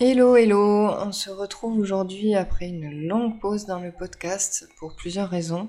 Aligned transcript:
Hello, 0.00 0.34
hello, 0.34 0.88
on 0.88 1.12
se 1.12 1.30
retrouve 1.30 1.78
aujourd'hui 1.78 2.34
après 2.34 2.66
une 2.66 3.06
longue 3.06 3.38
pause 3.40 3.64
dans 3.64 3.78
le 3.78 3.92
podcast 3.92 4.68
pour 4.76 4.96
plusieurs 4.96 5.30
raisons. 5.30 5.68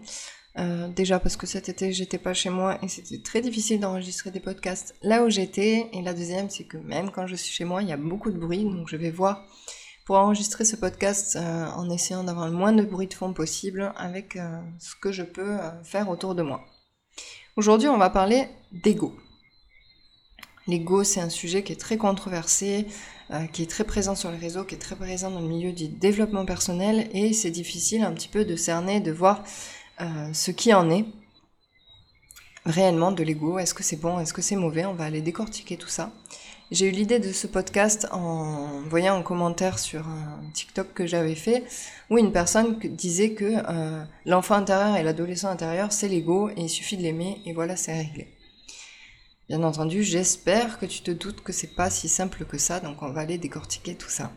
Euh, 0.58 0.88
déjà 0.88 1.20
parce 1.20 1.38
que 1.38 1.46
cet 1.46 1.70
été 1.70 1.94
j'étais 1.94 2.18
pas 2.18 2.34
chez 2.34 2.50
moi 2.50 2.80
et 2.82 2.88
c'était 2.88 3.22
très 3.22 3.42
difficile 3.42 3.80
d'enregistrer 3.80 4.32
des 4.32 4.40
podcasts 4.40 4.96
là 5.04 5.24
où 5.24 5.30
j'étais. 5.30 5.92
Et 5.94 6.02
la 6.02 6.16
deuxième 6.16 6.50
c'est 6.50 6.64
que 6.64 6.78
même 6.78 7.12
quand 7.12 7.28
je 7.28 7.36
suis 7.36 7.54
chez 7.54 7.66
moi 7.66 7.84
il 7.84 7.88
y 7.88 7.92
a 7.92 7.98
beaucoup 7.98 8.32
de 8.32 8.40
bruit 8.40 8.64
donc 8.64 8.90
je 8.90 8.96
vais 8.96 9.12
voir 9.12 9.46
pour 10.08 10.16
enregistrer 10.16 10.66
ce 10.66 10.76
podcast 10.76 11.36
euh, 11.36 11.68
en 11.76 11.88
essayant 11.92 12.24
d'avoir 12.24 12.48
le 12.48 12.54
moins 12.56 12.74
de 12.74 12.82
bruit 12.84 13.08
de 13.08 13.14
fond 13.14 13.32
possible 13.32 13.94
avec 13.96 14.38
euh, 14.38 14.60
ce 14.80 14.96
que 14.96 15.12
je 15.12 15.22
peux 15.22 15.60
faire 15.84 16.10
autour 16.10 16.34
de 16.34 16.42
moi. 16.42 16.66
Aujourd'hui 17.58 17.90
on 17.90 18.00
va 18.00 18.10
parler 18.10 18.48
d'ego. 18.72 19.16
L'ego 20.66 21.04
c'est 21.04 21.22
un 21.22 21.30
sujet 21.30 21.62
qui 21.62 21.74
est 21.74 21.80
très 21.80 21.98
controversé, 21.98 22.88
qui 23.52 23.64
est 23.64 23.70
très 23.70 23.84
présent 23.84 24.16
sur 24.16 24.30
les 24.32 24.38
réseaux, 24.38 24.64
qui 24.64 24.76
est 24.76 24.80
très 24.80 24.96
présent 24.96 25.32
dans 25.32 25.40
le 25.40 25.48
milieu 25.48 25.72
du 25.72 25.88
développement 25.88 26.46
personnel 26.46 27.10
et 27.12 27.34
c'est 27.34 27.50
difficile 27.50 28.04
un 28.04 28.14
petit 28.14 28.28
peu 28.28 28.46
de 28.46 28.56
cerner, 28.56 29.00
de 29.00 29.12
voir 29.12 29.44
euh, 30.02 30.30
ce 30.34 30.52
qui 30.52 30.74
en 30.74 30.90
est 30.90 31.06
réellement 32.66 33.12
de 33.12 33.24
l'ego. 33.24 33.60
Est-ce 33.60 33.74
que 33.74 33.84
c'est 33.84 33.96
bon 33.96 34.20
Est-ce 34.20 34.34
que 34.34 34.42
c'est 34.42 34.56
mauvais? 34.56 34.86
On 34.86 34.94
va 34.94 35.06
aller 35.06 35.22
décortiquer 35.22 35.78
tout 35.78 35.88
ça. 35.88 36.12
J'ai 36.72 36.88
eu 36.88 36.92
l'idée 36.92 37.20
de 37.20 37.32
ce 37.32 37.46
podcast 37.46 38.08
en 38.12 38.82
voyant 38.90 39.16
un 39.16 39.22
commentaire 39.22 39.78
sur 39.78 40.08
un 40.08 40.42
TikTok 40.54 40.94
que 40.94 41.06
j'avais 41.06 41.36
fait 41.36 41.64
où 42.10 42.18
une 42.18 42.32
personne 42.32 42.80
disait 42.80 43.34
que 43.34 43.46
euh, 43.46 44.04
l'enfant 44.26 44.56
intérieur 44.56 44.96
et 44.98 45.04
l'adolescent 45.04 45.50
intérieur 45.50 45.92
c'est 45.92 46.08
l'ego 46.08 46.50
et 46.50 46.62
il 46.62 46.70
suffit 46.70 46.98
de 46.98 47.04
l'aimer 47.04 47.40
et 47.46 47.54
voilà 47.54 47.76
c'est 47.76 47.94
réglé. 47.94 48.35
Bien 49.48 49.62
entendu, 49.62 50.02
j'espère 50.02 50.80
que 50.80 50.88
tu 50.88 51.04
te 51.04 51.12
doutes 51.12 51.42
que 51.44 51.54
c'est 51.54 51.76
pas 51.76 51.92
si 51.92 52.10
simple 52.10 52.46
que 52.46 52.58
ça, 52.58 52.80
donc 52.80 53.04
on 53.04 53.12
va 53.12 53.22
aller 53.22 53.38
décortiquer 53.38 53.94
tout 53.94 54.10
ça. 54.10 54.32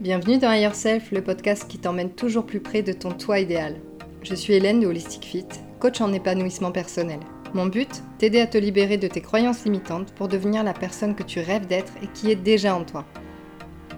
Bienvenue 0.00 0.38
dans 0.38 0.52
Higher 0.52 0.74
Self, 0.74 1.10
le 1.10 1.22
podcast 1.22 1.68
qui 1.68 1.78
t'emmène 1.78 2.14
toujours 2.14 2.46
plus 2.46 2.60
près 2.60 2.82
de 2.82 2.94
ton 2.94 3.12
toi 3.12 3.40
idéal. 3.40 3.78
Je 4.22 4.34
suis 4.34 4.54
Hélène 4.54 4.80
de 4.80 4.86
Holistic 4.86 5.26
Fit, 5.26 5.44
coach 5.80 6.00
en 6.00 6.14
épanouissement 6.14 6.72
personnel. 6.72 7.20
Mon 7.52 7.66
but, 7.66 8.02
t'aider 8.16 8.40
à 8.40 8.46
te 8.46 8.56
libérer 8.56 8.96
de 8.96 9.08
tes 9.08 9.20
croyances 9.20 9.66
limitantes 9.66 10.14
pour 10.14 10.28
devenir 10.28 10.64
la 10.64 10.72
personne 10.72 11.14
que 11.14 11.22
tu 11.22 11.40
rêves 11.40 11.66
d'être 11.66 11.92
et 12.02 12.06
qui 12.06 12.30
est 12.30 12.36
déjà 12.36 12.74
en 12.74 12.84
toi. 12.84 13.04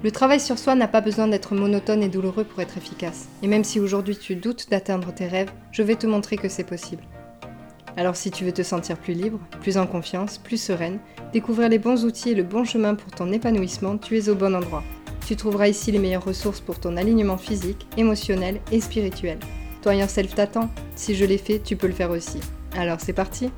Le 0.03 0.11
travail 0.11 0.41
sur 0.41 0.59
soi 0.59 0.75
n'a 0.75 0.89
pas 0.89 1.03
besoin 1.03 1.29
d'être 1.29 1.55
monotone 1.55 2.03
et 2.03 2.09
douloureux 2.09 2.45
pour 2.45 2.61
être 2.63 2.79
efficace. 2.79 3.29
Et 3.43 3.47
même 3.47 3.65
si 3.65 3.79
aujourd'hui 3.79 4.17
tu 4.17 4.35
doutes 4.35 4.71
d'atteindre 4.71 5.13
tes 5.13 5.27
rêves, 5.27 5.53
je 5.73 5.83
vais 5.83 5.97
te 5.97 6.07
montrer 6.07 6.39
que 6.39 6.49
c'est 6.49 6.65
possible. 6.65 7.03
Alors 7.99 8.17
si 8.17 8.31
tu 8.31 8.45
veux 8.45 8.53
te 8.53 8.63
sentir 8.63 8.97
plus 8.97 9.13
libre, 9.13 9.39
plus 9.61 9.77
en 9.77 9.87
confiance, 9.87 10.39
plus 10.39 10.57
sereine, 10.57 11.01
découvrir 11.35 11.69
les 11.69 11.79
bons 11.79 12.07
outils 12.07 12.31
et 12.31 12.35
le 12.35 12.45
bon 12.45 12.65
chemin 12.65 12.95
pour 12.95 13.13
ton 13.13 13.31
épanouissement, 13.31 13.99
tu 13.99 14.17
es 14.17 14.31
au 14.31 14.35
bon 14.35 14.55
endroit. 14.55 14.85
Tu 15.27 15.37
trouveras 15.37 15.69
ici 15.69 15.93
les 15.93 15.99
meilleures 15.99 16.25
ressources 16.25 16.61
pour 16.61 16.81
ton 16.81 16.97
alignement 16.97 17.37
physique, 17.37 17.87
émotionnel 17.99 18.59
et 18.73 18.81
spirituel. 18.81 19.39
Toi 19.83 19.97
Yourself 19.97 20.35
t'attend. 20.35 20.71
Si 20.95 21.15
je 21.15 21.27
l'ai 21.27 21.37
fait, 21.37 21.59
tu 21.59 21.77
peux 21.77 21.89
le 21.89 21.93
faire 21.93 22.11
aussi. 22.11 22.41
Alors 22.75 23.01
c'est 23.01 23.13
parti 23.13 23.51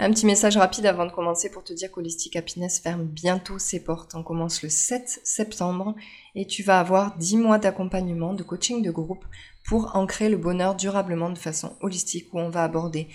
Un 0.00 0.12
petit 0.12 0.26
message 0.26 0.56
rapide 0.56 0.86
avant 0.86 1.06
de 1.06 1.10
commencer 1.10 1.50
pour 1.50 1.64
te 1.64 1.72
dire 1.72 1.90
qu'Holistic 1.90 2.36
Happiness 2.36 2.78
ferme 2.78 3.02
bientôt 3.02 3.58
ses 3.58 3.82
portes. 3.82 4.14
On 4.14 4.22
commence 4.22 4.62
le 4.62 4.68
7 4.68 5.20
septembre 5.24 5.96
et 6.36 6.46
tu 6.46 6.62
vas 6.62 6.78
avoir 6.78 7.16
10 7.18 7.36
mois 7.38 7.58
d'accompagnement, 7.58 8.32
de 8.32 8.44
coaching 8.44 8.80
de 8.80 8.92
groupe 8.92 9.24
pour 9.66 9.96
ancrer 9.96 10.28
le 10.28 10.36
bonheur 10.36 10.76
durablement 10.76 11.30
de 11.30 11.38
façon 11.38 11.72
holistique 11.80 12.32
où 12.32 12.38
on 12.38 12.48
va 12.48 12.62
aborder 12.62 13.08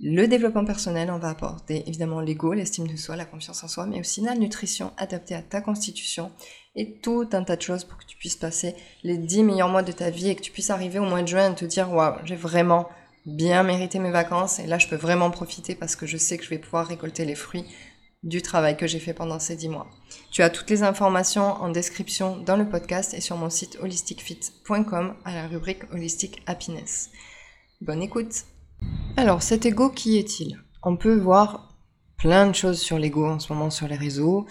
le 0.00 0.26
développement 0.26 0.64
personnel, 0.64 1.08
on 1.12 1.18
va 1.18 1.30
aborder 1.30 1.84
évidemment 1.86 2.20
l'ego, 2.20 2.52
l'estime 2.52 2.88
de 2.88 2.96
soi, 2.96 3.14
la 3.14 3.26
confiance 3.26 3.62
en 3.62 3.68
soi, 3.68 3.86
mais 3.86 4.00
aussi 4.00 4.20
la 4.20 4.34
nutrition 4.34 4.92
adaptée 4.96 5.36
à 5.36 5.42
ta 5.42 5.60
constitution 5.60 6.32
et 6.74 6.94
tout 6.98 7.28
un 7.32 7.44
tas 7.44 7.54
de 7.54 7.62
choses 7.62 7.84
pour 7.84 7.96
que 7.96 8.06
tu 8.06 8.16
puisses 8.16 8.34
passer 8.34 8.74
les 9.04 9.18
10 9.18 9.44
meilleurs 9.44 9.68
mois 9.68 9.84
de 9.84 9.92
ta 9.92 10.10
vie 10.10 10.30
et 10.30 10.34
que 10.34 10.42
tu 10.42 10.50
puisses 10.50 10.70
arriver 10.70 10.98
au 10.98 11.04
mois 11.04 11.22
de 11.22 11.28
juin 11.28 11.52
et 11.52 11.54
te 11.54 11.64
dire 11.64 11.92
waouh, 11.92 12.16
j'ai 12.24 12.34
vraiment 12.34 12.88
bien 13.26 13.62
mérité 13.62 13.98
mes 13.98 14.10
vacances 14.10 14.58
et 14.58 14.66
là 14.66 14.78
je 14.78 14.88
peux 14.88 14.96
vraiment 14.96 15.30
profiter 15.30 15.74
parce 15.74 15.96
que 15.96 16.06
je 16.06 16.16
sais 16.16 16.38
que 16.38 16.44
je 16.44 16.50
vais 16.50 16.58
pouvoir 16.58 16.86
récolter 16.86 17.24
les 17.24 17.34
fruits 17.34 17.64
du 18.22 18.40
travail 18.40 18.76
que 18.76 18.86
j'ai 18.86 18.98
fait 18.98 19.12
pendant 19.12 19.38
ces 19.38 19.54
dix 19.54 19.68
mois. 19.68 19.86
Tu 20.30 20.42
as 20.42 20.50
toutes 20.50 20.70
les 20.70 20.82
informations 20.82 21.44
en 21.62 21.68
description 21.68 22.38
dans 22.38 22.56
le 22.56 22.68
podcast 22.68 23.12
et 23.14 23.20
sur 23.20 23.36
mon 23.36 23.50
site 23.50 23.78
holisticfit.com 23.80 25.14
à 25.24 25.34
la 25.34 25.46
rubrique 25.46 25.84
Holistic 25.92 26.42
Happiness. 26.46 27.10
Bonne 27.80 28.02
écoute 28.02 28.44
Alors 29.16 29.42
cet 29.42 29.66
ego, 29.66 29.90
qui 29.90 30.18
est-il? 30.18 30.58
On 30.82 30.96
peut 30.96 31.16
voir 31.16 31.73
plein 32.24 32.46
de 32.46 32.54
choses 32.54 32.80
sur 32.80 32.98
l'ego 32.98 33.26
en 33.26 33.38
ce 33.38 33.52
moment 33.52 33.68
sur 33.68 33.86
les 33.86 33.96
réseaux. 33.96 34.46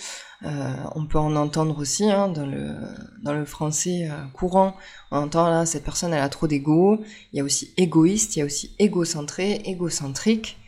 Euh, 0.46 0.76
on 0.94 1.08
peut 1.08 1.18
en 1.18 1.36
entendre 1.36 1.80
aussi 1.80 2.08
hein, 2.08 2.28
dans, 2.28 2.46
le, 2.46 3.46
français 3.46 4.08
euh, 4.12 4.28
courant. 4.32 4.76
On 5.10 5.18
entend 5.18 5.50
là, 5.50 5.66
cette 5.66 5.84
personne 5.84 6.14
elle 6.14 6.22
a 6.22 6.30
trop 6.30 6.46
d'ego. 6.46 7.00
Il 7.32 7.38
y 7.38 7.40
a 7.40 7.44
aussi 7.44 7.74
égoïste, 7.78 8.36
il 8.36 8.40
y 8.40 8.42
a 8.44 8.46
aussi 8.46 8.76
égocentré, 8.78 9.54
égocentrique. 9.66 10.60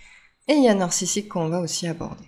Et 0.47 0.53
il 0.53 0.63
y 0.63 0.67
a 0.67 0.73
narcissique 0.73 1.29
qu'on 1.29 1.47
va 1.47 1.59
aussi 1.59 1.85
aborder. 1.85 2.25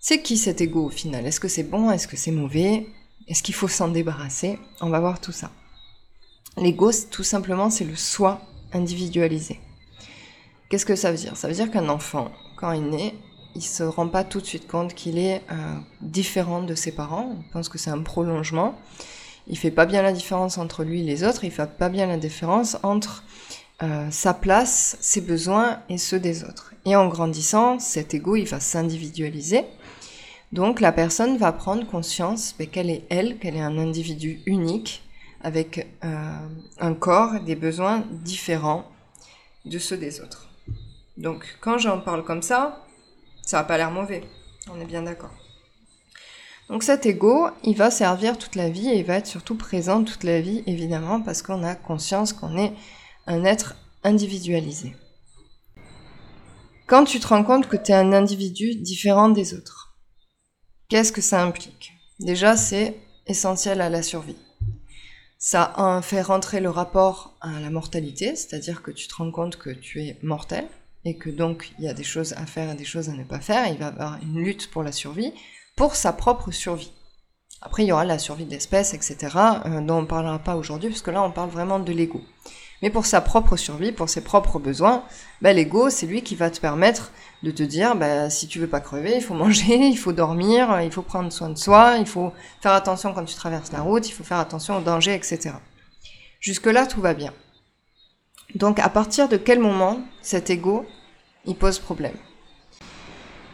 C'est 0.00 0.20
qui 0.20 0.36
cet 0.36 0.60
ego 0.60 0.84
au 0.84 0.90
final? 0.90 1.24
Est-ce 1.24 1.40
que 1.40 1.48
c'est 1.48 1.62
bon? 1.62 1.90
Est-ce 1.90 2.08
que 2.08 2.18
c'est 2.18 2.32
mauvais? 2.32 2.86
Est-ce 3.26 3.42
qu'il 3.42 3.54
faut 3.54 3.68
s'en 3.68 3.88
débarrasser? 3.88 4.58
On 4.82 4.90
va 4.90 5.00
voir 5.00 5.18
tout 5.18 5.32
ça. 5.32 5.50
L'ego, 6.58 6.90
tout 7.10 7.24
simplement, 7.24 7.70
c'est 7.70 7.86
le 7.86 7.96
soi 7.96 8.42
individualisé. 8.74 9.60
Qu'est-ce 10.68 10.84
que 10.84 10.94
ça 10.96 11.10
veut 11.10 11.16
dire? 11.16 11.38
Ça 11.38 11.48
veut 11.48 11.54
dire 11.54 11.70
qu'un 11.70 11.88
enfant, 11.88 12.30
quand 12.58 12.72
il 12.72 12.90
naît, 12.90 13.14
il 13.56 13.62
se 13.62 13.82
rend 13.82 14.08
pas 14.08 14.22
tout 14.22 14.40
de 14.40 14.46
suite 14.46 14.68
compte 14.68 14.94
qu'il 14.94 15.18
est 15.18 15.42
euh, 15.50 15.54
différent 16.02 16.62
de 16.62 16.74
ses 16.74 16.92
parents. 16.92 17.34
Il 17.40 17.50
pense 17.50 17.70
que 17.70 17.78
c'est 17.78 17.90
un 17.90 18.02
prolongement. 18.02 18.78
Il 19.48 19.56
fait 19.56 19.70
pas 19.70 19.86
bien 19.86 20.02
la 20.02 20.12
différence 20.12 20.58
entre 20.58 20.84
lui 20.84 21.00
et 21.00 21.04
les 21.04 21.24
autres. 21.24 21.44
Il 21.44 21.50
fait 21.50 21.66
pas 21.66 21.88
bien 21.88 22.06
la 22.06 22.18
différence 22.18 22.76
entre 22.82 23.24
euh, 23.82 24.10
sa 24.10 24.34
place, 24.34 24.98
ses 25.00 25.22
besoins 25.22 25.80
et 25.88 25.96
ceux 25.96 26.20
des 26.20 26.44
autres. 26.44 26.74
Et 26.84 26.96
en 26.96 27.08
grandissant, 27.08 27.78
cet 27.78 28.12
ego, 28.12 28.36
il 28.36 28.46
va 28.46 28.60
s'individualiser. 28.60 29.64
Donc 30.52 30.80
la 30.80 30.92
personne 30.92 31.38
va 31.38 31.52
prendre 31.52 31.86
conscience 31.86 32.54
qu'elle 32.70 32.90
est 32.90 33.04
elle, 33.08 33.38
qu'elle 33.38 33.56
est 33.56 33.62
un 33.62 33.78
individu 33.78 34.40
unique 34.44 35.02
avec 35.42 35.86
euh, 36.04 36.38
un 36.78 36.94
corps 36.94 37.40
des 37.40 37.56
besoins 37.56 38.04
différents 38.10 38.84
de 39.64 39.78
ceux 39.78 39.96
des 39.96 40.20
autres. 40.20 40.48
Donc 41.16 41.56
quand 41.60 41.78
j'en 41.78 42.00
parle 42.00 42.22
comme 42.22 42.42
ça, 42.42 42.85
ça 43.46 43.58
n'a 43.58 43.64
pas 43.64 43.78
l'air 43.78 43.90
mauvais. 43.90 44.28
On 44.70 44.78
est 44.78 44.84
bien 44.84 45.02
d'accord. 45.02 45.30
Donc 46.68 46.82
cet 46.82 47.06
ego, 47.06 47.48
il 47.62 47.76
va 47.76 47.92
servir 47.92 48.36
toute 48.36 48.56
la 48.56 48.68
vie 48.68 48.90
et 48.90 48.98
il 48.98 49.04
va 49.04 49.14
être 49.14 49.28
surtout 49.28 49.54
présent 49.54 50.02
toute 50.02 50.24
la 50.24 50.40
vie, 50.40 50.64
évidemment, 50.66 51.22
parce 51.22 51.40
qu'on 51.40 51.62
a 51.62 51.76
conscience 51.76 52.32
qu'on 52.32 52.58
est 52.58 52.72
un 53.28 53.44
être 53.44 53.76
individualisé. 54.02 54.96
Quand 56.88 57.04
tu 57.04 57.20
te 57.20 57.28
rends 57.28 57.44
compte 57.44 57.68
que 57.68 57.76
tu 57.76 57.92
es 57.92 57.94
un 57.94 58.12
individu 58.12 58.74
différent 58.74 59.28
des 59.28 59.54
autres, 59.54 59.96
qu'est-ce 60.88 61.12
que 61.12 61.20
ça 61.20 61.42
implique? 61.42 61.92
Déjà, 62.18 62.56
c'est 62.56 62.96
essentiel 63.26 63.80
à 63.80 63.88
la 63.88 64.02
survie. 64.02 64.38
Ça 65.38 66.00
fait 66.02 66.22
rentrer 66.22 66.60
le 66.60 66.70
rapport 66.70 67.36
à 67.40 67.60
la 67.60 67.70
mortalité, 67.70 68.34
c'est-à-dire 68.34 68.82
que 68.82 68.90
tu 68.90 69.06
te 69.06 69.14
rends 69.14 69.30
compte 69.30 69.56
que 69.56 69.70
tu 69.70 70.02
es 70.02 70.18
mortel, 70.22 70.66
et 71.06 71.16
que 71.16 71.30
donc 71.30 71.72
il 71.78 71.84
y 71.84 71.88
a 71.88 71.94
des 71.94 72.02
choses 72.02 72.32
à 72.32 72.46
faire 72.46 72.72
et 72.72 72.74
des 72.74 72.84
choses 72.84 73.08
à 73.08 73.12
ne 73.12 73.22
pas 73.22 73.40
faire, 73.40 73.68
il 73.68 73.78
va 73.78 73.86
y 73.86 73.88
avoir 73.88 74.18
une 74.22 74.40
lutte 74.40 74.68
pour 74.70 74.82
la 74.82 74.92
survie, 74.92 75.32
pour 75.76 75.94
sa 75.94 76.12
propre 76.12 76.50
survie. 76.50 76.92
Après, 77.62 77.84
il 77.84 77.86
y 77.86 77.92
aura 77.92 78.04
la 78.04 78.18
survie 78.18 78.44
de 78.44 78.50
l'espèce, 78.50 78.92
etc., 78.92 79.16
euh, 79.64 79.80
dont 79.80 79.98
on 79.98 80.02
ne 80.02 80.06
parlera 80.06 80.38
pas 80.38 80.56
aujourd'hui, 80.56 80.90
parce 80.90 81.02
que 81.02 81.10
là, 81.10 81.22
on 81.22 81.30
parle 81.30 81.48
vraiment 81.48 81.78
de 81.78 81.92
l'ego. 81.92 82.20
Mais 82.82 82.90
pour 82.90 83.06
sa 83.06 83.20
propre 83.20 83.56
survie, 83.56 83.92
pour 83.92 84.08
ses 84.08 84.22
propres 84.22 84.58
besoins, 84.58 85.04
bah, 85.40 85.52
l'ego, 85.52 85.88
c'est 85.88 86.06
lui 86.06 86.22
qui 86.22 86.34
va 86.34 86.50
te 86.50 86.60
permettre 86.60 87.12
de 87.42 87.50
te 87.50 87.62
dire, 87.62 87.96
bah, 87.96 88.28
si 88.28 88.48
tu 88.48 88.58
veux 88.58 88.66
pas 88.66 88.80
crever, 88.80 89.14
il 89.16 89.22
faut 89.22 89.34
manger, 89.44 89.76
il 89.76 89.96
faut 89.96 90.12
dormir, 90.12 90.80
il 90.82 90.90
faut 90.90 91.02
prendre 91.02 91.32
soin 91.32 91.48
de 91.48 91.56
soi, 91.56 91.96
il 91.98 92.06
faut 92.06 92.32
faire 92.60 92.72
attention 92.72 93.14
quand 93.14 93.24
tu 93.24 93.34
traverses 93.34 93.72
la 93.72 93.80
route, 93.80 94.08
il 94.08 94.12
faut 94.12 94.24
faire 94.24 94.38
attention 94.38 94.76
aux 94.76 94.82
dangers, 94.82 95.14
etc. 95.14 95.54
Jusque-là, 96.40 96.86
tout 96.86 97.00
va 97.00 97.14
bien. 97.14 97.32
Donc, 98.54 98.78
à 98.78 98.88
partir 98.88 99.28
de 99.28 99.36
quel 99.36 99.60
moment 99.60 100.00
cet 100.20 100.50
ego 100.50 100.86
il 101.46 101.56
pose 101.56 101.78
problème. 101.78 102.16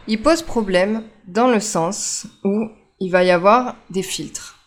Il 0.07 0.21
pose 0.21 0.41
problème 0.41 1.03
dans 1.27 1.47
le 1.47 1.59
sens 1.59 2.27
où 2.43 2.67
il 2.99 3.09
va 3.11 3.23
y 3.23 3.31
avoir 3.31 3.75
des 3.89 4.03
filtres. 4.03 4.59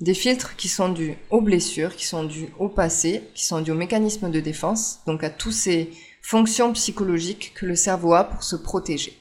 des 0.00 0.14
filtres 0.14 0.56
qui 0.56 0.68
sont 0.68 0.90
dus 0.90 1.16
aux 1.30 1.40
blessures, 1.40 1.96
qui 1.96 2.04
sont 2.04 2.24
dus 2.24 2.48
au 2.58 2.68
passé, 2.68 3.22
qui 3.34 3.44
sont 3.44 3.60
dus 3.60 3.70
aux 3.70 3.76
mécanismes 3.76 4.30
de 4.30 4.40
défense, 4.40 5.00
donc 5.06 5.24
à 5.24 5.30
toutes 5.30 5.52
ces 5.52 5.90
fonctions 6.22 6.72
psychologiques 6.72 7.52
que 7.54 7.66
le 7.66 7.76
cerveau 7.76 8.14
a 8.14 8.24
pour 8.24 8.42
se 8.42 8.56
protéger. 8.56 9.18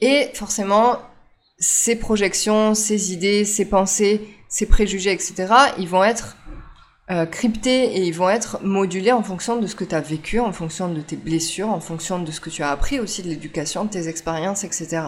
Et 0.00 0.28
forcément, 0.34 0.98
ces 1.58 1.96
projections, 1.96 2.74
ces 2.74 3.12
idées, 3.12 3.44
ces 3.44 3.68
pensées, 3.68 4.20
ces 4.48 4.66
préjugés, 4.66 5.12
etc., 5.12 5.34
ils 5.78 5.88
vont 5.88 6.04
être 6.04 6.36
euh, 7.08 7.24
cryptés 7.24 7.96
et 7.96 8.00
ils 8.02 8.14
vont 8.14 8.28
être 8.28 8.58
modulés 8.62 9.12
en 9.12 9.22
fonction 9.22 9.56
de 9.60 9.66
ce 9.68 9.76
que 9.76 9.84
tu 9.84 9.94
as 9.94 10.00
vécu, 10.00 10.40
en 10.40 10.52
fonction 10.52 10.88
de 10.88 11.00
tes 11.00 11.14
blessures, 11.14 11.68
en 11.68 11.78
fonction 11.78 12.18
de 12.18 12.30
ce 12.32 12.40
que 12.40 12.50
tu 12.50 12.64
as 12.64 12.70
appris 12.70 12.98
aussi 12.98 13.22
de 13.22 13.28
l'éducation, 13.28 13.84
de 13.84 13.90
tes 13.90 14.08
expériences, 14.08 14.64
etc. 14.64 15.02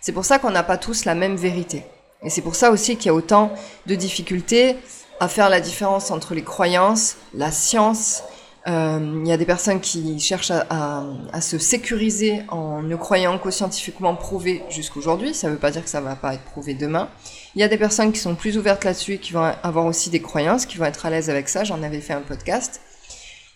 C'est 0.00 0.12
pour 0.12 0.24
ça 0.24 0.38
qu'on 0.38 0.50
n'a 0.50 0.62
pas 0.62 0.78
tous 0.78 1.04
la 1.04 1.14
même 1.14 1.36
vérité. 1.36 1.82
Et 2.22 2.30
c'est 2.30 2.40
pour 2.40 2.54
ça 2.54 2.70
aussi 2.70 2.96
qu'il 2.96 3.06
y 3.06 3.08
a 3.10 3.14
autant 3.14 3.52
de 3.86 3.94
difficultés 3.94 4.76
à 5.20 5.28
faire 5.28 5.48
la 5.48 5.60
différence 5.60 6.10
entre 6.10 6.34
les 6.34 6.42
croyances, 6.42 7.16
la 7.34 7.50
science. 7.50 8.22
Euh, 8.68 9.20
il 9.22 9.28
y 9.28 9.32
a 9.32 9.36
des 9.36 9.44
personnes 9.44 9.80
qui 9.80 10.18
cherchent 10.18 10.50
à, 10.50 11.40
se 11.40 11.58
sécuriser 11.58 12.42
en 12.48 12.82
ne 12.82 12.96
croyant 12.96 13.38
qu'au 13.38 13.50
scientifiquement 13.50 14.16
prouvé 14.16 14.62
jusqu'aujourd'hui. 14.70 15.34
Ça 15.34 15.46
ne 15.48 15.52
veut 15.52 15.58
pas 15.58 15.70
dire 15.70 15.84
que 15.84 15.90
ça 15.90 16.00
va 16.00 16.16
pas 16.16 16.34
être 16.34 16.42
prouvé 16.42 16.74
demain. 16.74 17.08
Il 17.54 17.60
y 17.60 17.64
a 17.64 17.68
des 17.68 17.78
personnes 17.78 18.12
qui 18.12 18.18
sont 18.18 18.34
plus 18.34 18.58
ouvertes 18.58 18.84
là-dessus 18.84 19.14
et 19.14 19.18
qui 19.18 19.32
vont 19.32 19.52
avoir 19.62 19.86
aussi 19.86 20.10
des 20.10 20.20
croyances, 20.20 20.66
qui 20.66 20.78
vont 20.78 20.84
être 20.84 21.06
à 21.06 21.10
l'aise 21.10 21.30
avec 21.30 21.48
ça. 21.48 21.62
J'en 21.62 21.82
avais 21.82 22.00
fait 22.00 22.12
un 22.12 22.22
podcast. 22.22 22.80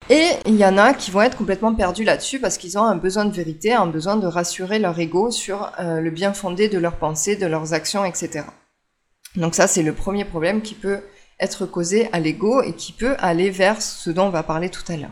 Et 0.08 0.28
il 0.46 0.56
y 0.56 0.64
en 0.64 0.78
a 0.78 0.94
qui 0.94 1.10
vont 1.10 1.22
être 1.22 1.36
complètement 1.36 1.74
perdus 1.74 2.04
là-dessus 2.04 2.40
parce 2.40 2.56
qu'ils 2.56 2.78
ont 2.78 2.84
un 2.84 2.96
besoin 2.96 3.24
de 3.24 3.32
vérité, 3.32 3.72
un 3.72 3.86
besoin 3.86 4.16
de 4.16 4.26
rassurer 4.26 4.78
leur 4.78 4.98
ego 4.98 5.30
sur 5.30 5.72
euh, 5.78 6.00
le 6.00 6.10
bien 6.10 6.32
fondé 6.32 6.68
de 6.68 6.78
leurs 6.78 6.96
pensées, 6.96 7.36
de 7.36 7.46
leurs 7.46 7.74
actions, 7.74 8.04
etc. 8.04 8.44
Donc 9.36 9.54
ça, 9.54 9.66
c'est 9.66 9.82
le 9.82 9.92
premier 9.92 10.24
problème 10.24 10.62
qui 10.62 10.74
peut 10.74 11.00
être 11.40 11.66
causé 11.66 12.08
à 12.12 12.20
l'ego 12.20 12.62
et 12.62 12.74
qui 12.74 12.92
peut 12.92 13.16
aller 13.18 13.50
vers 13.50 13.82
ce 13.82 14.10
dont 14.10 14.26
on 14.26 14.30
va 14.30 14.42
parler 14.42 14.70
tout 14.70 14.84
à 14.92 14.96
l'heure. 14.96 15.10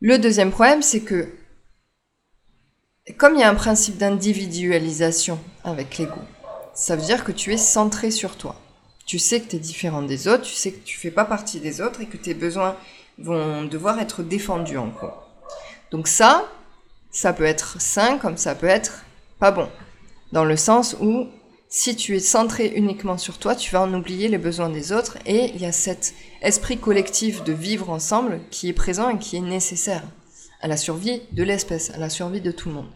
Le 0.00 0.18
deuxième 0.18 0.50
problème, 0.50 0.82
c'est 0.82 1.00
que 1.00 1.32
comme 3.16 3.34
il 3.34 3.40
y 3.40 3.44
a 3.44 3.48
un 3.48 3.54
principe 3.54 3.98
d'individualisation 3.98 5.38
avec 5.64 5.96
l'ego, 5.96 6.20
ça 6.74 6.96
veut 6.96 7.04
dire 7.04 7.24
que 7.24 7.32
tu 7.32 7.52
es 7.52 7.56
centré 7.56 8.10
sur 8.10 8.36
toi. 8.36 8.56
Tu 9.06 9.18
sais 9.20 9.40
que 9.40 9.48
tu 9.48 9.56
es 9.56 9.60
différent 9.60 10.02
des 10.02 10.26
autres, 10.26 10.42
tu 10.42 10.54
sais 10.54 10.72
que 10.72 10.84
tu 10.84 10.98
fais 10.98 11.12
pas 11.12 11.24
partie 11.24 11.60
des 11.60 11.80
autres 11.80 12.00
et 12.00 12.06
que 12.06 12.16
tes 12.16 12.34
besoins 12.34 12.76
vont 13.18 13.64
devoir 13.64 14.00
être 14.00 14.22
défendus 14.22 14.76
en 14.76 14.88
gros. 14.88 15.12
Donc 15.92 16.08
ça, 16.08 16.50
ça 17.10 17.32
peut 17.32 17.44
être 17.44 17.80
sain 17.80 18.18
comme 18.18 18.36
ça 18.36 18.54
peut 18.54 18.66
être 18.66 19.04
pas 19.38 19.52
bon. 19.52 19.70
Dans 20.32 20.44
le 20.44 20.56
sens 20.56 20.96
où 21.00 21.28
si 21.68 21.96
tu 21.96 22.14
es 22.16 22.20
centré 22.20 22.72
uniquement 22.76 23.18
sur 23.18 23.38
toi, 23.38 23.56
tu 23.56 23.72
vas 23.72 23.82
en 23.82 23.92
oublier 23.92 24.28
les 24.28 24.38
besoins 24.38 24.70
des 24.70 24.92
autres 24.92 25.18
et 25.26 25.50
il 25.54 25.60
y 25.60 25.66
a 25.66 25.72
cet 25.72 26.14
esprit 26.40 26.78
collectif 26.78 27.42
de 27.42 27.52
vivre 27.52 27.90
ensemble 27.90 28.40
qui 28.50 28.68
est 28.68 28.72
présent 28.72 29.10
et 29.10 29.18
qui 29.18 29.36
est 29.36 29.40
nécessaire 29.40 30.04
à 30.60 30.68
la 30.68 30.76
survie 30.76 31.22
de 31.32 31.42
l'espèce, 31.42 31.90
à 31.90 31.98
la 31.98 32.08
survie 32.08 32.40
de 32.40 32.52
tout 32.52 32.68
le 32.68 32.76
monde. 32.76 32.90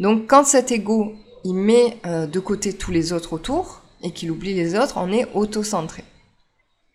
Donc 0.00 0.28
quand 0.28 0.44
cet 0.44 0.72
ego, 0.72 1.14
il 1.44 1.54
met 1.54 1.98
euh, 2.06 2.26
de 2.26 2.40
côté 2.40 2.72
tous 2.72 2.90
les 2.90 3.12
autres 3.12 3.34
autour 3.34 3.82
et 4.02 4.12
qu'il 4.12 4.30
oublie 4.30 4.54
les 4.54 4.76
autres, 4.76 4.96
on 4.96 5.12
est 5.12 5.28
auto-centré. 5.34 6.04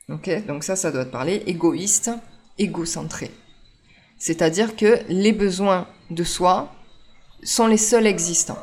Donc 0.08 0.64
ça, 0.64 0.76
ça 0.76 0.92
doit 0.92 1.06
te 1.06 1.12
parler 1.12 1.44
égoïste, 1.46 2.12
égocentré. 2.58 3.32
C'est-à-dire 4.18 4.76
que 4.76 5.00
les 5.10 5.34
besoins 5.34 5.88
de 6.10 6.24
soi 6.24 6.72
sont 7.44 7.68
les 7.68 7.78
seuls 7.78 8.08
existants. 8.08 8.58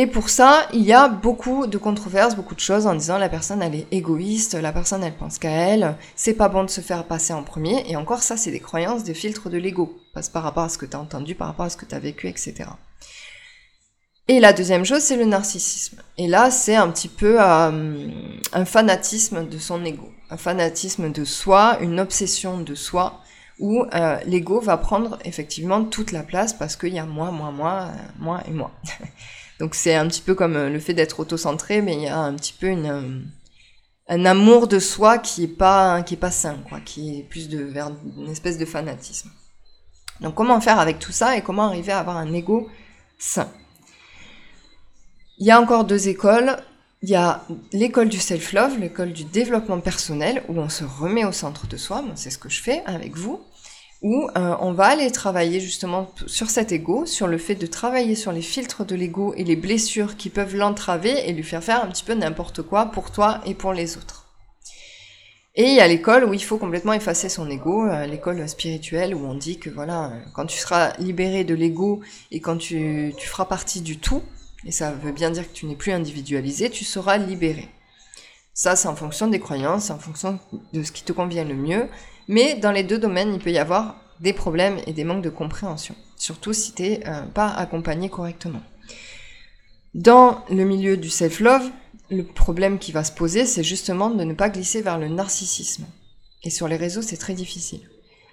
Et 0.00 0.06
pour 0.06 0.28
ça, 0.28 0.68
il 0.72 0.82
y 0.82 0.92
a 0.92 1.08
beaucoup 1.08 1.66
de 1.66 1.76
controverses, 1.76 2.36
beaucoup 2.36 2.54
de 2.54 2.60
choses 2.60 2.86
en 2.86 2.94
disant 2.94 3.18
la 3.18 3.28
personne 3.28 3.62
elle 3.62 3.74
est 3.74 3.88
égoïste, 3.90 4.54
la 4.54 4.72
personne 4.72 5.02
elle 5.02 5.16
pense 5.16 5.40
qu'à 5.40 5.50
elle, 5.50 5.96
c'est 6.14 6.34
pas 6.34 6.48
bon 6.48 6.62
de 6.62 6.70
se 6.70 6.80
faire 6.80 7.02
passer 7.02 7.32
en 7.32 7.42
premier, 7.42 7.82
et 7.90 7.96
encore 7.96 8.22
ça 8.22 8.36
c'est 8.36 8.52
des 8.52 8.60
croyances, 8.60 9.02
des 9.02 9.12
filtres 9.12 9.50
de 9.50 9.58
l'ego, 9.58 9.98
passe 10.14 10.28
par 10.28 10.44
rapport 10.44 10.62
à 10.62 10.68
ce 10.68 10.78
que 10.78 10.86
tu 10.86 10.94
as 10.94 11.00
entendu, 11.00 11.34
par 11.34 11.48
rapport 11.48 11.64
à 11.64 11.70
ce 11.70 11.76
que 11.76 11.84
tu 11.84 11.96
as 11.96 11.98
vécu, 11.98 12.28
etc. 12.28 12.54
Et 14.28 14.38
la 14.38 14.52
deuxième 14.52 14.84
chose, 14.84 15.02
c'est 15.02 15.16
le 15.16 15.24
narcissisme. 15.24 16.00
Et 16.16 16.28
là, 16.28 16.52
c'est 16.52 16.76
un 16.76 16.88
petit 16.90 17.08
peu 17.08 17.38
euh, 17.40 18.08
un 18.52 18.64
fanatisme 18.64 19.48
de 19.48 19.58
son 19.58 19.84
ego, 19.84 20.12
un 20.30 20.36
fanatisme 20.36 21.10
de 21.10 21.24
soi, 21.24 21.76
une 21.80 21.98
obsession 21.98 22.60
de 22.60 22.76
soi, 22.76 23.20
où 23.58 23.84
euh, 23.92 24.18
l'ego 24.26 24.60
va 24.60 24.76
prendre 24.76 25.18
effectivement 25.24 25.82
toute 25.82 26.12
la 26.12 26.22
place 26.22 26.52
parce 26.52 26.76
qu'il 26.76 26.94
y 26.94 27.00
a 27.00 27.04
moi, 27.04 27.32
moi, 27.32 27.50
moi, 27.50 27.88
euh, 27.88 27.96
moi 28.20 28.42
et 28.46 28.52
moi. 28.52 28.70
Donc 29.58 29.74
c'est 29.74 29.94
un 29.94 30.06
petit 30.06 30.22
peu 30.22 30.34
comme 30.34 30.56
euh, 30.56 30.70
le 30.70 30.78
fait 30.78 30.94
d'être 30.94 31.20
auto-centré, 31.20 31.82
mais 31.82 31.94
il 31.94 32.02
y 32.02 32.08
a 32.08 32.18
un 32.18 32.34
petit 32.34 32.52
peu 32.52 32.66
une, 32.66 32.86
euh, 32.86 33.20
un 34.08 34.24
amour 34.24 34.68
de 34.68 34.78
soi 34.78 35.18
qui 35.18 35.44
est 35.44 35.48
pas 35.48 36.02
pas 36.20 36.30
sain, 36.30 36.58
quoi, 36.68 36.80
qui 36.80 37.18
est 37.18 37.22
plus 37.22 37.48
de 37.48 37.62
vers 37.62 37.90
une 38.16 38.30
espèce 38.30 38.58
de 38.58 38.64
fanatisme. 38.64 39.30
Donc 40.20 40.34
comment 40.34 40.60
faire 40.60 40.78
avec 40.78 40.98
tout 40.98 41.12
ça 41.12 41.36
et 41.36 41.42
comment 41.42 41.66
arriver 41.66 41.92
à 41.92 42.00
avoir 42.00 42.16
un 42.16 42.32
ego 42.32 42.68
sain? 43.18 43.48
Il 45.38 45.46
y 45.46 45.50
a 45.50 45.60
encore 45.60 45.84
deux 45.84 46.08
écoles. 46.08 46.56
Il 47.02 47.08
y 47.08 47.14
a 47.14 47.44
l'école 47.72 48.08
du 48.08 48.18
self-love, 48.18 48.78
l'école 48.80 49.12
du 49.12 49.22
développement 49.22 49.78
personnel, 49.78 50.42
où 50.48 50.58
on 50.58 50.68
se 50.68 50.82
remet 50.82 51.24
au 51.24 51.30
centre 51.30 51.68
de 51.68 51.76
soi. 51.76 52.04
c'est 52.16 52.30
ce 52.30 52.38
que 52.38 52.48
je 52.48 52.60
fais 52.60 52.82
avec 52.86 53.16
vous 53.16 53.40
où 54.02 54.28
euh, 54.36 54.56
on 54.60 54.72
va 54.72 54.86
aller 54.86 55.10
travailler 55.10 55.60
justement 55.60 56.10
sur 56.26 56.50
cet 56.50 56.70
ego, 56.70 57.04
sur 57.04 57.26
le 57.26 57.38
fait 57.38 57.56
de 57.56 57.66
travailler 57.66 58.14
sur 58.14 58.30
les 58.30 58.42
filtres 58.42 58.84
de 58.84 58.94
l'ego 58.94 59.34
et 59.36 59.44
les 59.44 59.56
blessures 59.56 60.16
qui 60.16 60.30
peuvent 60.30 60.54
l'entraver 60.54 61.28
et 61.28 61.32
lui 61.32 61.42
faire 61.42 61.64
faire 61.64 61.84
un 61.84 61.88
petit 61.88 62.04
peu 62.04 62.14
n'importe 62.14 62.62
quoi 62.62 62.86
pour 62.86 63.10
toi 63.10 63.40
et 63.44 63.54
pour 63.54 63.72
les 63.72 63.96
autres. 63.96 64.26
Et 65.56 65.64
il 65.64 65.74
y 65.74 65.80
a 65.80 65.88
l'école 65.88 66.24
où 66.24 66.32
il 66.32 66.44
faut 66.44 66.58
complètement 66.58 66.92
effacer 66.92 67.28
son 67.28 67.50
ego, 67.50 67.84
euh, 67.84 68.06
l'école 68.06 68.48
spirituelle 68.48 69.12
où 69.14 69.26
on 69.26 69.34
dit 69.34 69.58
que 69.58 69.70
voilà, 69.70 70.06
euh, 70.06 70.20
quand 70.32 70.46
tu 70.46 70.56
seras 70.56 70.92
libéré 70.98 71.42
de 71.42 71.54
l'ego 71.54 72.00
et 72.30 72.40
quand 72.40 72.56
tu, 72.56 73.12
tu 73.16 73.26
feras 73.26 73.46
partie 73.46 73.80
du 73.80 73.98
tout, 73.98 74.22
et 74.64 74.70
ça 74.70 74.92
veut 74.92 75.10
bien 75.10 75.30
dire 75.30 75.48
que 75.48 75.52
tu 75.52 75.66
n'es 75.66 75.74
plus 75.74 75.90
individualisé, 75.90 76.70
tu 76.70 76.84
seras 76.84 77.16
libéré. 77.16 77.68
Ça, 78.54 78.76
c'est 78.76 78.88
en 78.88 78.96
fonction 78.96 79.26
des 79.28 79.40
croyances, 79.40 79.90
en 79.90 79.98
fonction 79.98 80.38
de 80.72 80.82
ce 80.82 80.92
qui 80.92 81.02
te 81.04 81.12
convient 81.12 81.44
le 81.44 81.54
mieux. 81.54 81.88
Mais 82.28 82.54
dans 82.54 82.72
les 82.72 82.84
deux 82.84 82.98
domaines, 82.98 83.34
il 83.34 83.40
peut 83.40 83.50
y 83.50 83.58
avoir 83.58 83.96
des 84.20 84.32
problèmes 84.32 84.78
et 84.86 84.92
des 84.92 85.04
manques 85.04 85.24
de 85.24 85.30
compréhension, 85.30 85.94
surtout 86.16 86.52
si 86.52 86.72
tu 86.72 86.82
n'es 86.82 87.00
euh, 87.06 87.22
pas 87.22 87.48
accompagné 87.48 88.10
correctement. 88.10 88.62
Dans 89.94 90.44
le 90.50 90.64
milieu 90.64 90.96
du 90.96 91.08
self-love, 91.08 91.70
le 92.10 92.22
problème 92.22 92.78
qui 92.78 92.92
va 92.92 93.04
se 93.04 93.12
poser, 93.12 93.46
c'est 93.46 93.64
justement 93.64 94.10
de 94.10 94.22
ne 94.24 94.34
pas 94.34 94.50
glisser 94.50 94.82
vers 94.82 94.98
le 94.98 95.08
narcissisme. 95.08 95.86
Et 96.44 96.50
sur 96.50 96.68
les 96.68 96.76
réseaux, 96.76 97.02
c'est 97.02 97.16
très 97.16 97.34
difficile. 97.34 97.80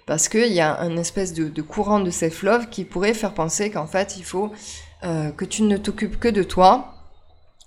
Parce 0.06 0.28
qu'il 0.28 0.52
y 0.52 0.60
a 0.60 0.78
un 0.80 0.96
espèce 0.96 1.32
de, 1.32 1.62
courant 1.62 2.00
de 2.00 2.10
self-love 2.10 2.68
qui 2.68 2.84
pourrait 2.84 3.14
faire 3.14 3.34
penser 3.34 3.70
qu'en 3.70 3.86
fait, 3.86 4.16
il 4.16 4.24
faut 4.24 4.52
euh, 5.04 5.30
que 5.30 5.44
tu 5.44 5.62
ne 5.62 5.76
t'occupes 5.76 6.18
que 6.18 6.28
de 6.28 6.42
toi, 6.42 6.94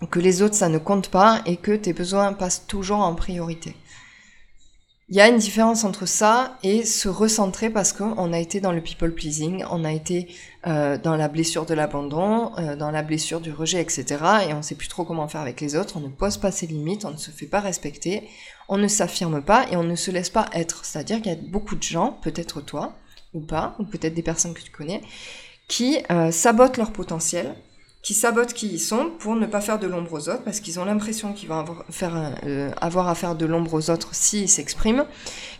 que 0.09 0.19
les 0.19 0.41
autres, 0.41 0.55
ça 0.55 0.69
ne 0.69 0.77
compte 0.77 1.09
pas, 1.09 1.41
et 1.45 1.57
que 1.57 1.75
tes 1.75 1.91
besoins 1.91 2.31
passent 2.31 2.65
toujours 2.65 2.99
en 2.99 3.13
priorité. 3.15 3.75
Il 5.11 5.15
y 5.15 5.21
a 5.21 5.27
une 5.27 5.37
différence 5.37 5.85
entre 5.85 6.05
ça 6.05 6.59
et 6.61 6.85
se 6.85 7.09
recentrer 7.09 7.71
parce 7.71 7.93
qu'on 7.93 8.31
a 8.31 8.37
été 8.37 8.61
dans 8.61 8.71
le 8.71 8.79
people 8.79 9.11
pleasing, 9.11 9.65
on 9.71 9.83
a 9.83 9.91
été 9.91 10.27
euh, 10.67 10.99
dans 10.99 11.15
la 11.15 11.27
blessure 11.27 11.65
de 11.65 11.73
l'abandon, 11.73 12.51
euh, 12.59 12.75
dans 12.75 12.91
la 12.91 13.01
blessure 13.01 13.41
du 13.41 13.51
rejet, 13.51 13.81
etc. 13.81 14.05
Et 14.47 14.53
on 14.53 14.61
sait 14.61 14.75
plus 14.75 14.87
trop 14.87 15.05
comment 15.05 15.27
faire 15.27 15.41
avec 15.41 15.61
les 15.61 15.75
autres, 15.75 15.97
on 15.97 16.01
ne 16.01 16.09
pose 16.09 16.37
pas 16.37 16.51
ses 16.51 16.67
limites, 16.67 17.05
on 17.05 17.11
ne 17.11 17.17
se 17.17 17.31
fait 17.31 17.47
pas 17.47 17.59
respecter, 17.59 18.29
on 18.67 18.77
ne 18.77 18.87
s'affirme 18.87 19.41
pas 19.41 19.67
et 19.71 19.75
on 19.75 19.83
ne 19.83 19.95
se 19.95 20.11
laisse 20.11 20.29
pas 20.29 20.45
être. 20.53 20.85
C'est-à-dire 20.85 21.23
qu'il 21.23 21.31
y 21.31 21.35
a 21.35 21.39
beaucoup 21.41 21.75
de 21.75 21.81
gens, 21.81 22.19
peut-être 22.21 22.61
toi 22.61 22.93
ou 23.33 23.39
pas, 23.39 23.75
ou 23.79 23.85
peut-être 23.85 24.13
des 24.13 24.21
personnes 24.21 24.53
que 24.53 24.61
tu 24.61 24.69
connais, 24.69 25.01
qui 25.67 25.97
euh, 26.11 26.29
sabotent 26.29 26.77
leur 26.77 26.91
potentiel 26.91 27.55
qui 28.01 28.13
sabotent 28.13 28.53
qui 28.53 28.67
ils 28.67 28.79
sont 28.79 29.11
pour 29.19 29.35
ne 29.35 29.45
pas 29.45 29.59
faire 29.59 29.77
de 29.77 29.87
l'ombre 29.87 30.13
aux 30.13 30.29
autres, 30.29 30.43
parce 30.43 30.61
qu'ils 30.61 30.79
ont 30.79 30.85
l'impression 30.85 31.33
qu'ils 31.33 31.49
vont 31.49 31.59
avoir, 31.59 31.83
euh, 32.45 32.71
à 32.81 33.15
faire 33.15 33.35
de 33.35 33.45
l'ombre 33.45 33.73
aux 33.73 33.89
autres 33.89 34.15
s'ils 34.15 34.47
s'expriment, 34.47 35.05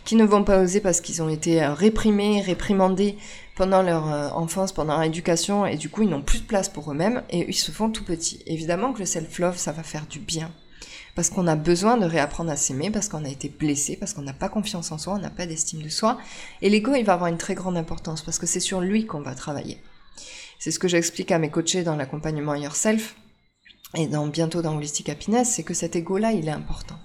qui 0.04 0.16
ne 0.16 0.24
vont 0.24 0.42
pas 0.42 0.60
oser 0.60 0.80
parce 0.80 1.00
qu'ils 1.00 1.22
ont 1.22 1.28
été 1.28 1.62
euh, 1.62 1.74
réprimés, 1.74 2.40
réprimandés 2.40 3.16
pendant 3.56 3.82
leur 3.82 4.10
euh, 4.10 4.30
enfance, 4.30 4.72
pendant 4.72 4.94
leur 4.94 5.02
éducation, 5.02 5.66
et 5.66 5.76
du 5.76 5.90
coup 5.90 6.02
ils 6.02 6.08
n'ont 6.08 6.22
plus 6.22 6.40
de 6.40 6.46
place 6.46 6.70
pour 6.70 6.90
eux-mêmes, 6.90 7.22
et 7.28 7.46
ils 7.46 7.54
se 7.54 7.72
font 7.72 7.90
tout 7.90 8.04
petits. 8.04 8.42
Évidemment 8.46 8.94
que 8.94 9.00
le 9.00 9.06
self-love, 9.06 9.58
ça 9.58 9.72
va 9.72 9.82
faire 9.82 10.06
du 10.06 10.18
bien. 10.18 10.50
Parce 11.14 11.28
qu'on 11.28 11.46
a 11.46 11.56
besoin 11.56 11.98
de 11.98 12.06
réapprendre 12.06 12.50
à 12.50 12.56
s'aimer, 12.56 12.90
parce 12.90 13.08
qu'on 13.08 13.24
a 13.24 13.28
été 13.28 13.50
blessé, 13.50 13.96
parce 13.96 14.14
qu'on 14.14 14.22
n'a 14.22 14.32
pas 14.32 14.48
confiance 14.48 14.92
en 14.92 14.96
soi, 14.96 15.14
on 15.14 15.18
n'a 15.18 15.28
pas 15.28 15.44
d'estime 15.44 15.82
de 15.82 15.88
soi. 15.90 16.16
Et 16.62 16.70
l'ego, 16.70 16.94
il 16.94 17.04
va 17.04 17.12
avoir 17.14 17.28
une 17.28 17.36
très 17.36 17.54
grande 17.54 17.76
importance, 17.76 18.22
parce 18.22 18.38
que 18.38 18.46
c'est 18.46 18.60
sur 18.60 18.80
lui 18.80 19.04
qu'on 19.04 19.20
va 19.20 19.34
travailler. 19.34 19.78
C'est 20.60 20.70
ce 20.70 20.78
que 20.78 20.88
j'explique 20.88 21.32
à 21.32 21.38
mes 21.38 21.48
coachés 21.48 21.84
dans 21.84 21.96
l'accompagnement 21.96 22.54
Yourself 22.54 23.16
et 23.96 24.06
dans, 24.06 24.26
bientôt 24.26 24.60
dans 24.60 24.76
Holistic 24.76 25.08
Happiness, 25.08 25.48
c'est 25.48 25.62
que 25.62 25.72
cet 25.72 25.96
ego-là, 25.96 26.32
il 26.32 26.46
est 26.48 26.52
important. 26.52 26.96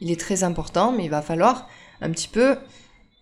Il 0.00 0.10
est 0.10 0.18
très 0.18 0.42
important, 0.42 0.90
mais 0.90 1.04
il 1.04 1.10
va 1.10 1.22
falloir 1.22 1.68
un 2.00 2.10
petit 2.10 2.26
peu 2.26 2.56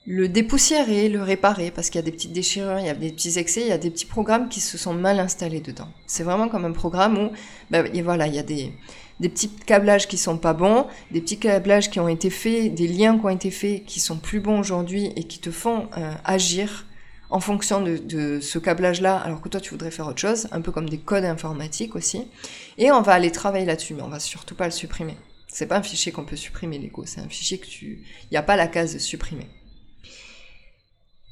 le 0.07 0.31
dépoussiérer, 0.31 1.11
le 1.11 1.23
réparer, 1.23 1.71
parce 1.71 1.91
qu'il 1.91 1.99
y 1.99 2.03
a 2.03 2.07
des 2.07 2.13
petites 2.13 2.33
déchirures, 2.33 2.79
il 2.79 2.87
y 2.87 2.89
a 2.89 2.95
des 2.95 3.13
petits 3.13 3.39
excès, 3.39 3.61
il 3.61 3.67
y 3.67 3.73
a 3.73 3.77
des 3.77 3.91
petits 3.91 4.07
programmes 4.07 4.49
qui 4.49 4.61
se 4.61 4.79
sont 4.79 4.95
mal 4.95 5.21
installés 5.21 5.61
dedans. 5.61 5.89
C'est 6.07 6.23
vraiment 6.23 6.49
comme 6.49 6.65
un 6.65 6.73
programme 6.73 7.19
où, 7.19 7.31
ben, 7.71 7.87
voilà, 8.03 8.29
il 8.29 8.35
y 8.35 8.39
a 8.39 8.43
des, 8.43 8.73
des 9.21 9.29
petits 9.29 9.51
câblages 9.51 10.09
qui 10.09 10.17
sont 10.17 10.39
pas 10.39 10.55
bons, 10.55 10.87
des 11.11 11.21
petits 11.21 11.39
câblages 11.39 11.91
qui 11.91 12.01
ont 12.01 12.09
été 12.09 12.31
faits, 12.31 12.73
des 12.73 12.89
liens 12.89 13.19
qui 13.19 13.27
ont 13.27 13.29
été 13.29 13.51
faits 13.51 13.85
qui 13.85 14.01
sont 14.01 14.17
plus 14.17 14.41
bons 14.41 14.59
aujourd'hui 14.59 15.13
et 15.17 15.25
qui 15.25 15.39
te 15.39 15.51
font 15.51 15.91
euh, 15.99 16.15
agir 16.25 16.87
en 17.31 17.41
fonction 17.41 17.81
de, 17.83 18.41
ce 18.41 18.59
câblage-là, 18.59 19.17
alors 19.17 19.41
que 19.41 19.49
toi 19.49 19.61
tu 19.61 19.71
voudrais 19.71 19.91
faire 19.91 20.07
autre 20.07 20.21
chose, 20.21 20.49
un 20.53 20.61
peu 20.61 20.73
comme 20.73 20.89
des 20.89 20.99
codes 20.99 21.25
informatiques 21.25 21.97
aussi. 21.97 22.27
Et 22.79 22.91
on 22.91 23.03
va 23.03 23.13
aller 23.13 23.33
travailler 23.33 23.67
là-dessus, 23.67 23.95
mais 23.95 24.03
on 24.03 24.09
va 24.09 24.21
surtout 24.21 24.55
pas 24.55 24.67
le 24.67 24.71
supprimer. 24.71 25.17
C'est 25.49 25.67
pas 25.67 25.77
un 25.77 25.83
fichier 25.83 26.13
qu'on 26.13 26.25
peut 26.25 26.37
supprimer 26.37 26.79
l'ego, 26.79 27.05
c'est 27.07 27.21
un 27.21 27.29
fichier 27.29 27.59
que 27.59 27.67
tu, 27.67 28.05
il 28.25 28.29
n'y 28.33 28.37
a 28.37 28.43
pas 28.43 28.57
la 28.57 28.69
case 28.69 28.99
supprimer. 28.99 29.47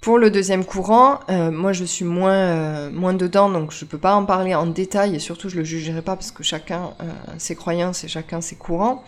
Pour 0.04 0.18
le 0.18 0.30
deuxième 0.30 0.66
courant, 0.66 1.20
euh, 1.30 1.50
moi 1.50 1.72
je 1.72 1.82
suis 1.82 2.04
moins, 2.04 2.34
euh, 2.34 3.12
dedans, 3.14 3.48
donc 3.48 3.72
je 3.72 3.86
peux 3.86 3.96
pas 3.96 4.14
en 4.14 4.26
parler 4.26 4.54
en 4.54 4.66
détail 4.66 5.16
et 5.16 5.18
surtout 5.18 5.48
je 5.48 5.56
le 5.56 5.64
jugerai 5.64 6.02
pas 6.02 6.14
parce 6.14 6.30
que 6.30 6.42
chacun 6.42 6.92
euh, 7.00 7.10
ses 7.38 7.56
croyances 7.56 8.04
et 8.04 8.08
chacun 8.08 8.42
ses 8.42 8.56
courants. 8.56 9.02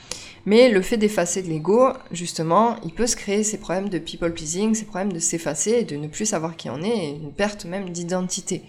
Mais 0.47 0.71
le 0.71 0.81
fait 0.81 0.97
d'effacer 0.97 1.43
de 1.43 1.49
l'ego, 1.49 1.91
justement, 2.13 2.77
il 2.83 2.95
peut 2.95 3.07
se 3.07 3.15
créer 3.15 3.45
ces 3.45 3.59
problèmes 3.59 3.91
de 3.91 3.99
people 3.99 4.33
pleasing, 4.33 4.75
ces 4.75 4.87
problèmes 4.87 5.13
de 5.13 5.19
s'effacer 5.19 5.73
et 5.73 5.85
de 5.85 5.97
ne 5.97 6.09
plus 6.09 6.25
savoir 6.25 6.57
qui 6.57 6.71
on 6.71 6.81
est 6.81 6.97
et 6.97 7.11
une 7.11 7.31
perte 7.31 7.67
même 7.67 7.91
d'identité. 7.91 8.63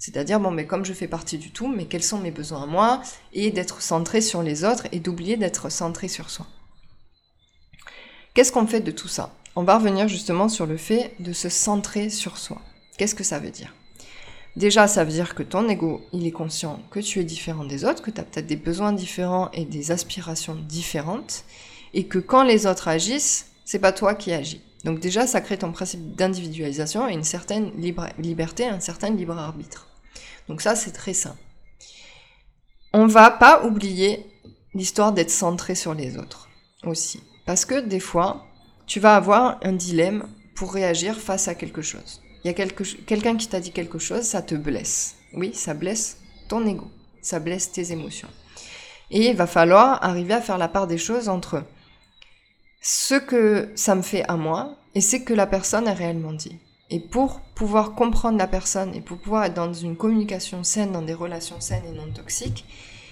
C'est-à-dire, 0.00 0.40
bon, 0.40 0.50
mais 0.50 0.66
comme 0.66 0.84
je 0.84 0.92
fais 0.92 1.06
partie 1.06 1.38
du 1.38 1.52
tout, 1.52 1.68
mais 1.68 1.84
quels 1.84 2.02
sont 2.02 2.18
mes 2.18 2.32
besoins 2.32 2.64
à 2.64 2.66
moi 2.66 3.02
et 3.32 3.52
d'être 3.52 3.82
centré 3.82 4.20
sur 4.20 4.42
les 4.42 4.64
autres 4.64 4.88
et 4.90 4.98
d'oublier 4.98 5.36
d'être 5.36 5.70
centré 5.70 6.08
sur 6.08 6.28
soi. 6.28 6.46
Qu'est-ce 8.34 8.50
qu'on 8.50 8.66
fait 8.66 8.80
de 8.80 8.90
tout 8.90 9.06
ça? 9.06 9.37
On 9.58 9.64
va 9.64 9.76
revenir 9.76 10.06
justement 10.06 10.48
sur 10.48 10.66
le 10.66 10.76
fait 10.76 11.16
de 11.18 11.32
se 11.32 11.48
centrer 11.48 12.10
sur 12.10 12.38
soi. 12.38 12.62
Qu'est-ce 12.96 13.16
que 13.16 13.24
ça 13.24 13.40
veut 13.40 13.50
dire? 13.50 13.74
Déjà, 14.54 14.86
ça 14.86 15.02
veut 15.02 15.10
dire 15.10 15.34
que 15.34 15.42
ton 15.42 15.68
ego, 15.68 16.06
il 16.12 16.24
est 16.28 16.30
conscient 16.30 16.80
que 16.92 17.00
tu 17.00 17.18
es 17.18 17.24
différent 17.24 17.64
des 17.64 17.84
autres, 17.84 18.00
que 18.00 18.12
tu 18.12 18.20
as 18.20 18.22
peut-être 18.22 18.46
des 18.46 18.54
besoins 18.54 18.92
différents 18.92 19.50
et 19.50 19.64
des 19.64 19.90
aspirations 19.90 20.54
différentes, 20.54 21.42
et 21.92 22.06
que 22.06 22.20
quand 22.20 22.44
les 22.44 22.68
autres 22.68 22.86
agissent, 22.86 23.46
c'est 23.64 23.80
pas 23.80 23.90
toi 23.90 24.14
qui 24.14 24.32
agis. 24.32 24.62
Donc 24.84 25.00
déjà, 25.00 25.26
ça 25.26 25.40
crée 25.40 25.58
ton 25.58 25.72
principe 25.72 26.14
d'individualisation 26.14 27.08
et 27.08 27.14
une 27.14 27.24
certaine 27.24 27.72
liberté, 28.16 28.64
un 28.64 28.78
certain 28.78 29.10
libre 29.10 29.36
arbitre. 29.36 29.88
Donc 30.48 30.60
ça, 30.60 30.76
c'est 30.76 30.92
très 30.92 31.14
sain. 31.14 31.34
On 32.92 33.08
va 33.08 33.32
pas 33.32 33.64
oublier 33.64 34.24
l'histoire 34.72 35.10
d'être 35.12 35.32
centré 35.32 35.74
sur 35.74 35.94
les 35.94 36.16
autres 36.16 36.48
aussi. 36.84 37.24
Parce 37.44 37.64
que 37.64 37.80
des 37.80 37.98
fois, 37.98 38.44
tu 38.88 38.98
vas 38.98 39.14
avoir 39.14 39.60
un 39.62 39.72
dilemme 39.72 40.26
pour 40.56 40.72
réagir 40.72 41.16
face 41.16 41.46
à 41.46 41.54
quelque 41.54 41.82
chose. 41.82 42.20
Il 42.42 42.48
y 42.48 42.50
a 42.50 42.54
quelqu'un 42.54 43.36
qui 43.36 43.46
t'a 43.46 43.60
dit 43.60 43.70
quelque 43.70 43.98
chose, 43.98 44.22
ça 44.22 44.42
te 44.42 44.54
blesse. 44.54 45.16
Oui, 45.34 45.52
ça 45.54 45.74
blesse 45.74 46.18
ton 46.48 46.66
ego, 46.66 46.90
ça 47.20 47.38
blesse 47.38 47.70
tes 47.70 47.92
émotions. 47.92 48.28
Et 49.10 49.28
il 49.28 49.36
va 49.36 49.46
falloir 49.46 50.02
arriver 50.02 50.34
à 50.34 50.40
faire 50.40 50.58
la 50.58 50.68
part 50.68 50.86
des 50.86 50.98
choses 50.98 51.28
entre 51.28 51.64
ce 52.80 53.14
que 53.14 53.70
ça 53.74 53.94
me 53.94 54.02
fait 54.02 54.24
à 54.28 54.36
moi 54.36 54.74
et 54.94 55.00
ce 55.00 55.16
que 55.16 55.34
la 55.34 55.46
personne 55.46 55.86
a 55.86 55.94
réellement 55.94 56.32
dit. 56.32 56.58
Et 56.90 57.00
pour 57.00 57.40
pouvoir 57.54 57.92
comprendre 57.92 58.38
la 58.38 58.46
personne 58.46 58.94
et 58.94 59.02
pour 59.02 59.18
pouvoir 59.18 59.44
être 59.44 59.54
dans 59.54 59.72
une 59.72 59.96
communication 59.96 60.64
saine, 60.64 60.92
dans 60.92 61.02
des 61.02 61.14
relations 61.14 61.60
saines 61.60 61.84
et 61.86 61.96
non 61.96 62.10
toxiques, 62.10 62.64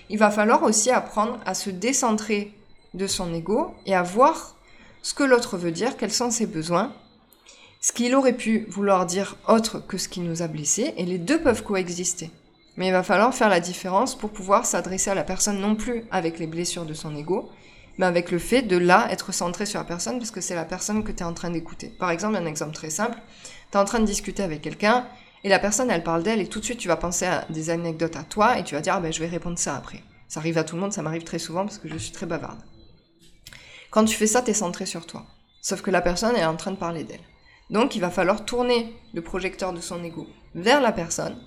il 0.08 0.18
va 0.18 0.30
falloir 0.30 0.62
aussi 0.62 0.90
apprendre 0.90 1.38
à 1.44 1.52
se 1.52 1.68
décentrer 1.68 2.54
de 2.94 3.06
son 3.06 3.34
ego 3.34 3.74
et 3.84 3.94
à 3.94 4.02
voir 4.02 4.55
ce 5.06 5.14
que 5.14 5.22
l'autre 5.22 5.56
veut 5.56 5.70
dire, 5.70 5.96
quels 5.96 6.10
sont 6.10 6.32
ses 6.32 6.46
besoins, 6.46 6.92
ce 7.80 7.92
qu'il 7.92 8.16
aurait 8.16 8.32
pu 8.32 8.66
vouloir 8.68 9.06
dire 9.06 9.36
autre 9.46 9.78
que 9.78 9.98
ce 9.98 10.08
qui 10.08 10.18
nous 10.18 10.42
a 10.42 10.48
blessés, 10.48 10.94
et 10.96 11.04
les 11.04 11.18
deux 11.18 11.40
peuvent 11.40 11.62
coexister. 11.62 12.28
Mais 12.76 12.88
il 12.88 12.92
va 12.92 13.04
falloir 13.04 13.32
faire 13.32 13.48
la 13.48 13.60
différence 13.60 14.18
pour 14.18 14.30
pouvoir 14.30 14.66
s'adresser 14.66 15.10
à 15.10 15.14
la 15.14 15.22
personne 15.22 15.60
non 15.60 15.76
plus 15.76 16.02
avec 16.10 16.40
les 16.40 16.48
blessures 16.48 16.84
de 16.84 16.92
son 16.92 17.14
ego, 17.14 17.48
mais 17.98 18.06
avec 18.06 18.32
le 18.32 18.40
fait 18.40 18.62
de 18.62 18.76
là 18.76 19.06
être 19.12 19.32
centré 19.32 19.64
sur 19.64 19.78
la 19.78 19.84
personne 19.84 20.18
parce 20.18 20.32
que 20.32 20.40
c'est 20.40 20.56
la 20.56 20.64
personne 20.64 21.04
que 21.04 21.12
tu 21.12 21.18
es 21.18 21.22
en 21.22 21.34
train 21.34 21.50
d'écouter. 21.50 21.86
Par 21.86 22.10
exemple, 22.10 22.34
un 22.34 22.44
exemple 22.44 22.74
très 22.74 22.90
simple, 22.90 23.18
tu 23.70 23.78
es 23.78 23.80
en 23.80 23.84
train 23.84 24.00
de 24.00 24.06
discuter 24.06 24.42
avec 24.42 24.60
quelqu'un 24.60 25.06
et 25.44 25.48
la 25.48 25.60
personne 25.60 25.88
elle 25.88 26.02
parle 26.02 26.24
d'elle 26.24 26.40
et 26.40 26.48
tout 26.48 26.58
de 26.58 26.64
suite 26.64 26.80
tu 26.80 26.88
vas 26.88 26.96
penser 26.96 27.26
à 27.26 27.46
des 27.48 27.70
anecdotes 27.70 28.16
à 28.16 28.24
toi 28.24 28.58
et 28.58 28.64
tu 28.64 28.74
vas 28.74 28.80
dire 28.80 28.94
ah 28.96 29.00
ben 29.00 29.12
je 29.12 29.20
vais 29.20 29.28
répondre 29.28 29.56
ça 29.56 29.76
après. 29.76 30.02
Ça 30.26 30.40
arrive 30.40 30.58
à 30.58 30.64
tout 30.64 30.74
le 30.74 30.82
monde, 30.82 30.92
ça 30.92 31.02
m'arrive 31.02 31.22
très 31.22 31.38
souvent 31.38 31.64
parce 31.64 31.78
que 31.78 31.88
je 31.88 31.96
suis 31.96 32.10
très 32.10 32.26
bavarde. 32.26 32.58
Quand 33.96 34.04
tu 34.04 34.14
fais 34.14 34.26
ça, 34.26 34.42
tu 34.42 34.50
es 34.50 34.52
centré 34.52 34.84
sur 34.84 35.06
toi. 35.06 35.24
Sauf 35.62 35.80
que 35.80 35.90
la 35.90 36.02
personne 36.02 36.36
est 36.36 36.44
en 36.44 36.56
train 36.56 36.70
de 36.70 36.76
parler 36.76 37.02
d'elle. 37.02 37.24
Donc 37.70 37.96
il 37.96 38.00
va 38.00 38.10
falloir 38.10 38.44
tourner 38.44 38.94
le 39.14 39.22
projecteur 39.22 39.72
de 39.72 39.80
son 39.80 40.04
ego 40.04 40.26
vers 40.54 40.82
la 40.82 40.92
personne 40.92 41.38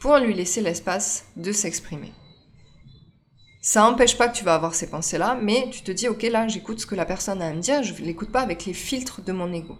pour 0.00 0.16
lui 0.16 0.34
laisser 0.34 0.62
l'espace 0.62 1.26
de 1.36 1.52
s'exprimer. 1.52 2.12
Ça 3.60 3.82
n'empêche 3.82 4.18
pas 4.18 4.26
que 4.26 4.36
tu 4.36 4.42
vas 4.42 4.56
avoir 4.56 4.74
ces 4.74 4.90
pensées-là, 4.90 5.38
mais 5.40 5.70
tu 5.70 5.82
te 5.82 5.92
dis, 5.92 6.08
ok, 6.08 6.22
là, 6.24 6.48
j'écoute 6.48 6.80
ce 6.80 6.86
que 6.86 6.96
la 6.96 7.06
personne 7.06 7.40
a 7.40 7.46
à 7.46 7.52
me 7.52 7.60
dire, 7.60 7.84
je 7.84 7.92
ne 7.92 7.98
l'écoute 8.04 8.32
pas 8.32 8.40
avec 8.40 8.64
les 8.64 8.74
filtres 8.74 9.22
de 9.22 9.30
mon 9.30 9.52
ego. 9.52 9.78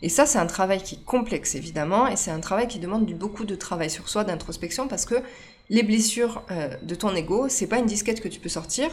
Et 0.00 0.08
ça, 0.08 0.24
c'est 0.24 0.38
un 0.38 0.46
travail 0.46 0.82
qui 0.82 0.94
est 0.94 1.04
complexe, 1.04 1.56
évidemment, 1.56 2.08
et 2.08 2.16
c'est 2.16 2.30
un 2.30 2.40
travail 2.40 2.68
qui 2.68 2.78
demande 2.78 3.04
beaucoup 3.12 3.44
de 3.44 3.54
travail 3.54 3.90
sur 3.90 4.08
soi, 4.08 4.24
d'introspection, 4.24 4.88
parce 4.88 5.04
que 5.04 5.16
les 5.68 5.82
blessures 5.82 6.42
euh, 6.50 6.74
de 6.82 6.94
ton 6.94 7.14
ego, 7.14 7.48
c'est 7.48 7.66
pas 7.66 7.78
une 7.78 7.86
disquette 7.86 8.22
que 8.22 8.28
tu 8.28 8.40
peux 8.40 8.48
sortir, 8.48 8.90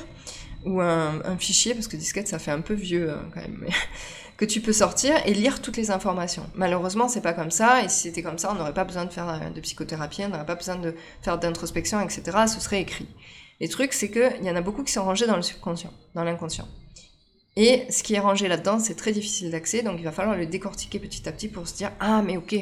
ou 0.66 0.82
un, 0.82 1.38
fichier, 1.38 1.74
parce 1.74 1.88
que 1.88 1.96
disquette 1.96 2.28
ça 2.28 2.40
fait 2.40 2.52
un 2.52 2.62
peu 2.62 2.74
vieux 2.74 3.12
hein, 3.12 3.30
quand 3.34 3.42
même, 3.42 3.66
que 4.38 4.46
tu 4.46 4.62
peux 4.62 4.74
sortir 4.74 5.16
et 5.26 5.34
lire 5.34 5.62
toutes 5.62 5.78
les 5.78 5.92
informations. 5.92 6.46
Malheureusement, 6.56 7.08
c'est 7.08 7.22
pas 7.22 7.34
comme 7.34 7.52
ça, 7.52 7.84
et 7.84 7.90
si 7.90 8.08
c'était 8.08 8.24
comme 8.24 8.38
ça, 8.38 8.52
on 8.52 8.56
n'aurait 8.56 8.74
pas 8.74 8.84
besoin 8.84 9.06
de 9.06 9.12
faire 9.12 9.30
euh, 9.30 9.50
de 9.50 9.62
psychothérapie, 9.62 10.24
on 10.26 10.30
n'aurait 10.30 10.46
pas 10.46 10.56
besoin 10.56 10.76
de 10.76 10.96
faire 11.22 11.38
d'introspection, 11.38 12.02
etc. 12.02 12.24
Ce 12.48 12.60
serait 12.60 12.82
écrit. 12.82 13.08
Les 13.62 13.70
trucs, 13.70 13.94
c'est 13.94 14.12
qu'il 14.12 14.44
y 14.44 14.50
en 14.50 14.56
a 14.56 14.62
beaucoup 14.62 14.84
qui 14.84 14.92
sont 14.92 15.04
rangés 15.04 15.28
dans 15.28 15.38
le 15.38 15.42
subconscient, 15.42 15.94
dans 16.14 16.24
l'inconscient. 16.24 16.68
Et 17.56 17.86
ce 17.90 18.04
qui 18.04 18.16
est 18.16 18.20
rangé 18.20 18.50
là-dedans, 18.50 18.80
c'est 18.80 18.96
très 18.96 19.14
difficile 19.14 19.52
d'accès, 19.52 19.82
donc 19.82 19.96
il 20.00 20.04
va 20.04 20.12
falloir 20.12 20.36
le 20.36 20.46
décortiquer 20.46 21.00
petit 21.00 21.28
à 21.30 21.32
petit 21.32 21.48
pour 21.48 21.68
se 21.68 21.76
dire 21.76 21.92
Ah, 22.02 22.22
mais 22.22 22.36
ok, 22.36 22.56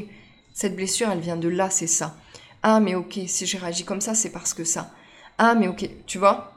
cette 0.54 0.76
blessure, 0.76 1.10
elle 1.10 1.20
vient 1.20 1.38
de 1.38 1.48
là, 1.48 1.72
c'est 1.72 1.88
ça. 1.88 2.16
Ah, 2.62 2.80
mais 2.80 2.94
ok, 2.94 3.20
si 3.26 3.48
j'ai 3.48 3.58
réagi 3.58 3.86
comme 3.86 4.02
ça, 4.02 4.14
c'est 4.14 4.30
parce 4.30 4.54
que 4.54 4.64
ça. 4.64 4.92
Ah, 5.40 5.56
mais 5.56 5.68
ok, 5.68 5.90
tu 6.06 6.20
vois 6.20 6.53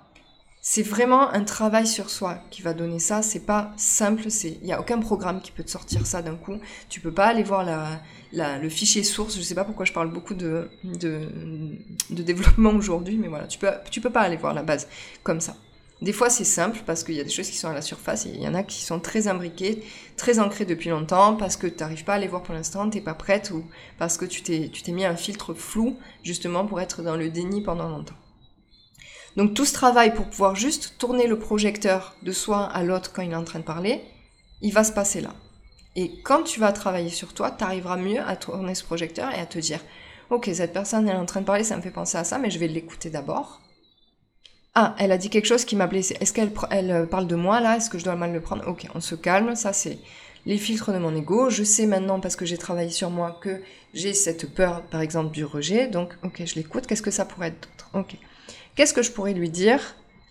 c'est 0.68 0.82
vraiment 0.82 1.30
un 1.32 1.44
travail 1.44 1.86
sur 1.86 2.10
soi 2.10 2.40
qui 2.50 2.60
va 2.60 2.74
donner 2.74 2.98
ça. 2.98 3.22
C'est 3.22 3.46
pas 3.46 3.70
simple. 3.76 4.32
C'est 4.32 4.58
il 4.62 4.66
y 4.66 4.72
a 4.72 4.80
aucun 4.80 4.98
programme 4.98 5.40
qui 5.40 5.52
peut 5.52 5.62
te 5.62 5.70
sortir 5.70 6.04
ça 6.08 6.22
d'un 6.22 6.34
coup. 6.34 6.58
Tu 6.88 6.98
peux 6.98 7.12
pas 7.12 7.26
aller 7.26 7.44
voir 7.44 7.64
le 8.32 8.68
fichier 8.68 9.04
source. 9.04 9.36
Je 9.36 9.42
sais 9.42 9.54
pas 9.54 9.62
pourquoi 9.62 9.84
je 9.84 9.92
parle 9.92 10.10
beaucoup 10.10 10.34
de, 10.34 10.68
développement 12.10 12.70
aujourd'hui, 12.70 13.16
mais 13.16 13.28
voilà, 13.28 13.46
tu 13.46 13.60
peux 13.60 13.70
tu 13.92 14.00
peux 14.00 14.10
pas 14.10 14.22
aller 14.22 14.36
voir 14.36 14.54
la 14.54 14.64
base 14.64 14.88
comme 15.22 15.40
ça. 15.40 15.54
Des 16.02 16.12
fois, 16.12 16.30
c'est 16.30 16.44
simple 16.44 16.80
parce 16.84 17.04
qu'il 17.04 17.14
y 17.14 17.20
a 17.20 17.24
des 17.24 17.30
choses 17.30 17.48
qui 17.48 17.56
sont 17.56 17.68
à 17.68 17.72
la 17.72 17.80
surface 17.80 18.26
et 18.26 18.30
il 18.30 18.42
y 18.42 18.48
en 18.48 18.54
a 18.54 18.64
qui 18.64 18.82
sont 18.82 18.98
très 18.98 19.28
imbriquées, 19.28 19.84
très 20.16 20.40
ancrées 20.40 20.64
depuis 20.64 20.90
longtemps 20.90 21.36
parce 21.36 21.56
que 21.56 21.68
tu 21.68 21.78
n'arrives 21.78 22.04
pas 22.04 22.14
à 22.14 22.18
les 22.18 22.26
voir 22.26 22.42
pour 22.42 22.54
l'instant, 22.54 22.90
t'es 22.90 23.00
pas 23.00 23.14
prête 23.14 23.52
ou 23.52 23.64
parce 23.98 24.16
que 24.18 24.24
tu 24.24 24.42
t'es, 24.42 24.68
tu 24.72 24.82
t'es 24.82 24.90
mis 24.90 25.04
un 25.04 25.16
filtre 25.16 25.54
flou 25.54 25.96
justement 26.24 26.66
pour 26.66 26.80
être 26.80 27.02
dans 27.02 27.16
le 27.16 27.30
déni 27.30 27.62
pendant 27.62 27.88
longtemps. 27.88 28.16
Donc 29.36 29.54
tout 29.54 29.64
ce 29.64 29.74
travail 29.74 30.14
pour 30.14 30.26
pouvoir 30.26 30.56
juste 30.56 30.94
tourner 30.98 31.26
le 31.26 31.38
projecteur 31.38 32.16
de 32.22 32.32
soi 32.32 32.64
à 32.64 32.82
l'autre 32.82 33.12
quand 33.12 33.22
il 33.22 33.32
est 33.32 33.36
en 33.36 33.44
train 33.44 33.58
de 33.58 33.64
parler, 33.64 34.02
il 34.62 34.72
va 34.72 34.84
se 34.84 34.92
passer 34.92 35.20
là. 35.20 35.34
Et 35.94 36.20
quand 36.24 36.42
tu 36.42 36.60
vas 36.60 36.72
travailler 36.72 37.10
sur 37.10 37.34
toi, 37.34 37.50
tu 37.50 37.64
arriveras 37.64 37.96
mieux 37.96 38.20
à 38.20 38.36
tourner 38.36 38.74
ce 38.74 38.84
projecteur 38.84 39.30
et 39.32 39.40
à 39.40 39.46
te 39.46 39.58
dire, 39.58 39.80
ok, 40.30 40.50
cette 40.52 40.72
personne 40.72 41.08
est 41.08 41.14
en 41.14 41.26
train 41.26 41.40
de 41.40 41.46
parler, 41.46 41.64
ça 41.64 41.76
me 41.76 41.82
fait 41.82 41.90
penser 41.90 42.18
à 42.18 42.24
ça, 42.24 42.38
mais 42.38 42.50
je 42.50 42.58
vais 42.58 42.68
l'écouter 42.68 43.10
d'abord. 43.10 43.60
Ah, 44.74 44.94
elle 44.98 45.10
a 45.10 45.16
dit 45.16 45.30
quelque 45.30 45.46
chose 45.46 45.64
qui 45.64 45.74
m'a 45.74 45.86
blessé. 45.86 46.18
Est-ce 46.20 46.34
qu'elle 46.34 46.52
elle 46.70 46.90
euh, 46.90 47.06
parle 47.06 47.26
de 47.26 47.34
moi 47.34 47.60
là? 47.60 47.78
Est-ce 47.78 47.88
que 47.88 47.98
je 47.98 48.04
dois 48.04 48.14
mal 48.14 48.34
le 48.34 48.42
prendre? 48.42 48.68
Ok, 48.68 48.86
on 48.94 49.00
se 49.00 49.14
calme. 49.14 49.56
Ça, 49.56 49.72
c'est 49.72 49.98
les 50.44 50.58
filtres 50.58 50.92
de 50.92 50.98
mon 50.98 51.16
ego. 51.16 51.48
Je 51.48 51.64
sais 51.64 51.86
maintenant, 51.86 52.20
parce 52.20 52.36
que 52.36 52.44
j'ai 52.44 52.58
travaillé 52.58 52.90
sur 52.90 53.08
moi, 53.08 53.38
que 53.40 53.62
j'ai 53.94 54.12
cette 54.12 54.54
peur, 54.54 54.82
par 54.82 55.00
exemple, 55.00 55.32
du 55.32 55.46
rejet. 55.46 55.86
Donc, 55.88 56.12
ok, 56.22 56.42
je 56.44 56.56
l'écoute. 56.56 56.86
Qu'est-ce 56.86 57.00
que 57.00 57.10
ça 57.10 57.24
pourrait 57.24 57.48
être 57.48 57.60
d'autre? 57.60 57.88
Ok. 57.94 58.18
Qu'est-ce 58.76 58.92
que 58.92 59.02
je 59.02 59.10
pourrais 59.10 59.32
lui 59.32 59.48
dire 59.48 59.80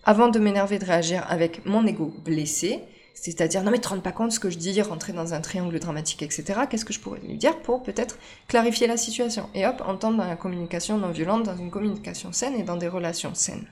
avant 0.04 0.28
de 0.28 0.38
m'énerver, 0.38 0.78
de 0.78 0.86
réagir 0.86 1.26
avec 1.30 1.66
mon 1.66 1.86
ego 1.88 2.14
blessé? 2.24 2.80
C'est-à-dire, 3.16 3.64
non 3.64 3.72
mais 3.72 3.80
te 3.80 3.88
rends 3.88 4.00
pas 4.00 4.12
compte 4.12 4.32
ce 4.32 4.40
que 4.40 4.52
je 4.52 4.60
dis, 4.60 4.80
rentrer 4.84 5.14
dans 5.14 5.34
un 5.34 5.42
triangle 5.42 5.80
dramatique, 5.80 6.22
etc. 6.22 6.60
Qu'est-ce 6.70 6.86
que 6.86 6.94
je 6.94 7.00
pourrais 7.00 7.22
lui 7.22 7.38
dire 7.38 7.60
pour 7.62 7.82
peut-être 7.82 8.20
clarifier 8.48 8.86
la 8.86 8.98
situation? 8.98 9.50
Et 9.56 9.66
hop, 9.66 9.82
entendre 9.84 10.18
dans 10.18 10.28
la 10.28 10.36
communication 10.36 11.00
non 11.00 11.10
violente, 11.10 11.44
dans 11.44 11.58
une 11.58 11.72
communication 11.72 12.32
saine 12.34 12.54
et 12.54 12.62
dans 12.62 12.78
des 12.78 12.88
relations 12.88 13.34
saines. 13.34 13.66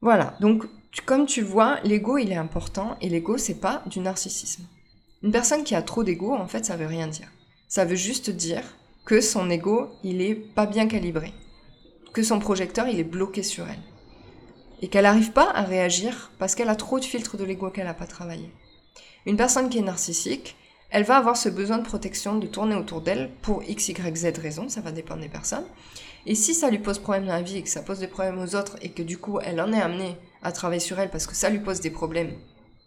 Voilà, 0.00 0.34
donc 0.40 0.64
comme 1.06 1.26
tu 1.26 1.42
vois, 1.42 1.78
l'ego 1.84 2.18
il 2.18 2.32
est 2.32 2.36
important 2.36 2.96
et 3.00 3.08
l'ego 3.08 3.38
c'est 3.38 3.60
pas 3.60 3.84
du 3.86 4.00
narcissisme. 4.00 4.64
Une 5.22 5.30
personne 5.30 5.62
qui 5.62 5.76
a 5.76 5.82
trop 5.82 6.02
d'ego, 6.02 6.34
en 6.34 6.48
fait, 6.48 6.64
ça 6.64 6.76
veut 6.76 6.86
rien 6.86 7.06
dire. 7.06 7.28
Ça 7.68 7.84
veut 7.84 7.94
juste 7.94 8.28
dire 8.28 8.64
que 9.04 9.20
son 9.20 9.48
ego 9.50 9.90
il 10.02 10.20
est 10.20 10.34
pas 10.34 10.66
bien 10.66 10.88
calibré 10.88 11.32
que 12.12 12.22
son 12.22 12.38
projecteur 12.38 12.88
il 12.88 12.98
est 12.98 13.04
bloqué 13.04 13.42
sur 13.42 13.68
elle. 13.68 13.82
Et 14.80 14.88
qu'elle 14.88 15.04
n'arrive 15.04 15.32
pas 15.32 15.50
à 15.50 15.62
réagir 15.62 16.32
parce 16.38 16.54
qu'elle 16.54 16.68
a 16.68 16.76
trop 16.76 16.98
de 16.98 17.04
filtres 17.04 17.36
de 17.36 17.44
l'ego 17.44 17.70
qu'elle 17.70 17.86
n'a 17.86 17.94
pas 17.94 18.06
travaillé. 18.06 18.50
Une 19.26 19.36
personne 19.36 19.68
qui 19.68 19.78
est 19.78 19.82
narcissique, 19.82 20.56
elle 20.90 21.04
va 21.04 21.16
avoir 21.16 21.36
ce 21.36 21.48
besoin 21.48 21.78
de 21.78 21.86
protection 21.86 22.38
de 22.38 22.46
tourner 22.46 22.74
autour 22.74 23.00
d'elle 23.00 23.30
pour 23.40 23.62
x, 23.62 23.88
y, 23.88 24.16
z 24.16 24.38
raison, 24.38 24.68
ça 24.68 24.80
va 24.80 24.92
dépendre 24.92 25.22
des 25.22 25.28
personnes. 25.28 25.64
Et 26.26 26.34
si 26.34 26.54
ça 26.54 26.70
lui 26.70 26.78
pose 26.78 26.98
problème 26.98 27.26
dans 27.26 27.32
la 27.32 27.42
vie 27.42 27.58
et 27.58 27.62
que 27.62 27.68
ça 27.68 27.82
pose 27.82 28.00
des 28.00 28.08
problèmes 28.08 28.38
aux 28.38 28.54
autres 28.54 28.76
et 28.82 28.90
que 28.90 29.02
du 29.02 29.18
coup 29.18 29.38
elle 29.40 29.60
en 29.60 29.72
est 29.72 29.80
amenée 29.80 30.16
à 30.42 30.52
travailler 30.52 30.80
sur 30.80 30.98
elle 30.98 31.10
parce 31.10 31.26
que 31.26 31.34
ça 31.34 31.48
lui 31.48 31.60
pose 31.60 31.80
des 31.80 31.90
problèmes 31.90 32.32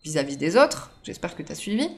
vis-à-vis 0.03 0.37
des 0.37 0.55
autres, 0.55 0.91
j'espère 1.03 1.35
que 1.35 1.41
tu 1.41 1.51
as 1.51 1.55
suivi, 1.55 1.89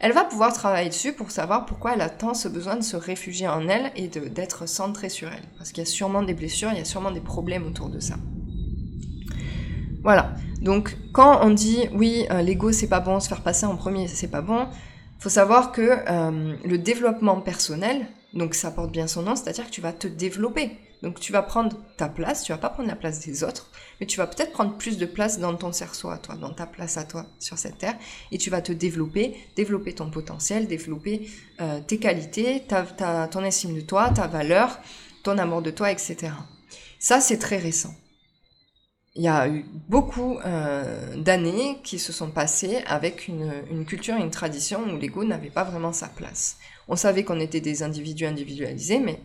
elle 0.00 0.12
va 0.12 0.24
pouvoir 0.24 0.52
travailler 0.52 0.88
dessus 0.88 1.12
pour 1.12 1.30
savoir 1.30 1.66
pourquoi 1.66 1.94
elle 1.94 2.00
a 2.00 2.08
tant 2.08 2.34
ce 2.34 2.46
besoin 2.46 2.76
de 2.76 2.82
se 2.82 2.96
réfugier 2.96 3.48
en 3.48 3.68
elle 3.68 3.90
et 3.96 4.06
d'être 4.08 4.68
centrée 4.68 5.08
sur 5.08 5.28
elle. 5.28 5.42
Parce 5.56 5.70
qu'il 5.70 5.78
y 5.78 5.86
a 5.86 5.90
sûrement 5.90 6.22
des 6.22 6.34
blessures, 6.34 6.70
il 6.72 6.78
y 6.78 6.80
a 6.80 6.84
sûrement 6.84 7.10
des 7.10 7.20
problèmes 7.20 7.66
autour 7.66 7.88
de 7.88 7.98
ça. 7.98 8.14
Voilà. 10.02 10.34
Donc 10.62 10.96
quand 11.12 11.40
on 11.42 11.50
dit 11.50 11.88
oui, 11.92 12.26
euh, 12.30 12.42
l'ego 12.42 12.72
c'est 12.72 12.88
pas 12.88 13.00
bon, 13.00 13.20
se 13.20 13.28
faire 13.28 13.42
passer 13.42 13.66
en 13.66 13.76
premier 13.76 14.08
c'est 14.08 14.28
pas 14.28 14.40
bon, 14.42 14.68
faut 15.18 15.28
savoir 15.28 15.72
que 15.72 15.98
euh, 16.08 16.56
le 16.64 16.78
développement 16.78 17.40
personnel, 17.40 18.06
donc 18.34 18.54
ça 18.54 18.70
porte 18.70 18.92
bien 18.92 19.06
son 19.06 19.22
nom, 19.22 19.34
c'est-à-dire 19.34 19.66
que 19.66 19.70
tu 19.70 19.80
vas 19.80 19.92
te 19.92 20.06
développer. 20.06 20.76
Donc 21.02 21.20
tu 21.20 21.32
vas 21.32 21.42
prendre 21.42 21.76
ta 21.96 22.08
place, 22.08 22.42
tu 22.42 22.52
vas 22.52 22.58
pas 22.58 22.70
prendre 22.70 22.88
la 22.88 22.96
place 22.96 23.20
des 23.20 23.44
autres, 23.44 23.70
mais 24.00 24.06
tu 24.06 24.18
vas 24.18 24.26
peut-être 24.26 24.52
prendre 24.52 24.76
plus 24.76 24.98
de 24.98 25.06
place 25.06 25.38
dans 25.38 25.54
ton 25.54 25.72
cerceau 25.72 26.10
à 26.10 26.18
toi, 26.18 26.34
dans 26.34 26.52
ta 26.52 26.66
place 26.66 26.96
à 26.96 27.04
toi 27.04 27.26
sur 27.38 27.56
cette 27.56 27.78
terre, 27.78 27.96
et 28.32 28.38
tu 28.38 28.50
vas 28.50 28.62
te 28.62 28.72
développer, 28.72 29.36
développer 29.54 29.94
ton 29.94 30.10
potentiel, 30.10 30.66
développer 30.66 31.30
euh, 31.60 31.80
tes 31.80 31.98
qualités, 31.98 32.64
ta, 32.66 33.28
ton 33.28 33.44
estime 33.44 33.74
de 33.74 33.80
toi, 33.80 34.10
ta 34.10 34.26
valeur, 34.26 34.80
ton 35.22 35.38
amour 35.38 35.62
de 35.62 35.70
toi, 35.70 35.92
etc. 35.92 36.32
Ça, 36.98 37.20
c'est 37.20 37.38
très 37.38 37.58
récent. 37.58 37.94
Il 39.14 39.22
y 39.22 39.28
a 39.28 39.48
eu 39.48 39.64
beaucoup 39.88 40.38
euh, 40.44 41.16
d'années 41.16 41.78
qui 41.82 41.98
se 41.98 42.12
sont 42.12 42.30
passées 42.30 42.78
avec 42.86 43.26
une, 43.26 43.84
culture 43.84 44.14
une 44.16 44.30
tradition 44.30 44.82
où 44.82 44.96
l'ego 44.96 45.24
n'avait 45.24 45.50
pas 45.50 45.64
vraiment 45.64 45.92
sa 45.92 46.06
place. 46.06 46.56
On 46.86 46.94
savait 46.94 47.24
qu'on 47.24 47.40
était 47.40 47.60
des 47.60 47.82
individus 47.82 48.26
individualisés, 48.26 49.00
mais 49.00 49.20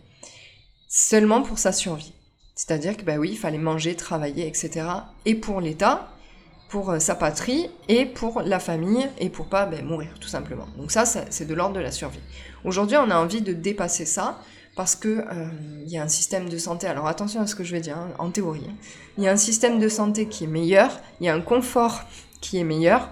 seulement 0.93 1.41
pour 1.41 1.57
sa 1.57 1.71
survie. 1.71 2.13
C'est-à-dire 2.53 2.95
que, 2.95 3.01
bah 3.01 3.15
oui, 3.17 3.29
il 3.31 3.37
fallait 3.37 3.57
manger, 3.57 3.95
travailler, 3.95 4.47
etc. 4.47 4.85
Et 5.25 5.33
pour 5.33 5.59
l'État, 5.59 6.13
pour 6.69 6.91
euh, 6.91 6.99
sa 6.99 7.15
patrie, 7.15 7.67
et 7.87 8.05
pour 8.05 8.43
la 8.43 8.59
famille, 8.59 9.09
et 9.17 9.29
pour 9.29 9.47
pas 9.47 9.65
ben, 9.65 9.83
mourir, 9.83 10.11
tout 10.21 10.27
simplement. 10.27 10.67
Donc 10.77 10.91
ça, 10.91 11.05
c'est 11.05 11.47
de 11.47 11.53
l'ordre 11.55 11.73
de 11.73 11.79
la 11.79 11.89
survie. 11.89 12.19
Aujourd'hui, 12.63 12.95
on 12.97 13.09
a 13.09 13.15
envie 13.15 13.41
de 13.41 13.53
dépasser 13.53 14.05
ça, 14.05 14.39
parce 14.75 14.95
que 14.95 15.07
euh, 15.07 15.49
il 15.83 15.91
y 15.91 15.97
a 15.97 16.03
un 16.03 16.07
système 16.07 16.47
de 16.47 16.59
santé. 16.59 16.85
Alors 16.85 17.07
attention 17.07 17.41
à 17.41 17.47
ce 17.47 17.55
que 17.55 17.63
je 17.63 17.71
vais 17.71 17.81
dire, 17.81 17.97
hein, 17.97 18.11
en 18.19 18.29
théorie. 18.29 18.65
Hein. 18.69 18.75
Il 19.17 19.23
y 19.23 19.27
a 19.27 19.31
un 19.31 19.37
système 19.37 19.79
de 19.79 19.89
santé 19.89 20.27
qui 20.27 20.43
est 20.43 20.47
meilleur, 20.47 20.99
il 21.19 21.25
y 21.25 21.29
a 21.29 21.33
un 21.33 21.41
confort 21.41 22.03
qui 22.39 22.59
est 22.59 22.63
meilleur, 22.63 23.09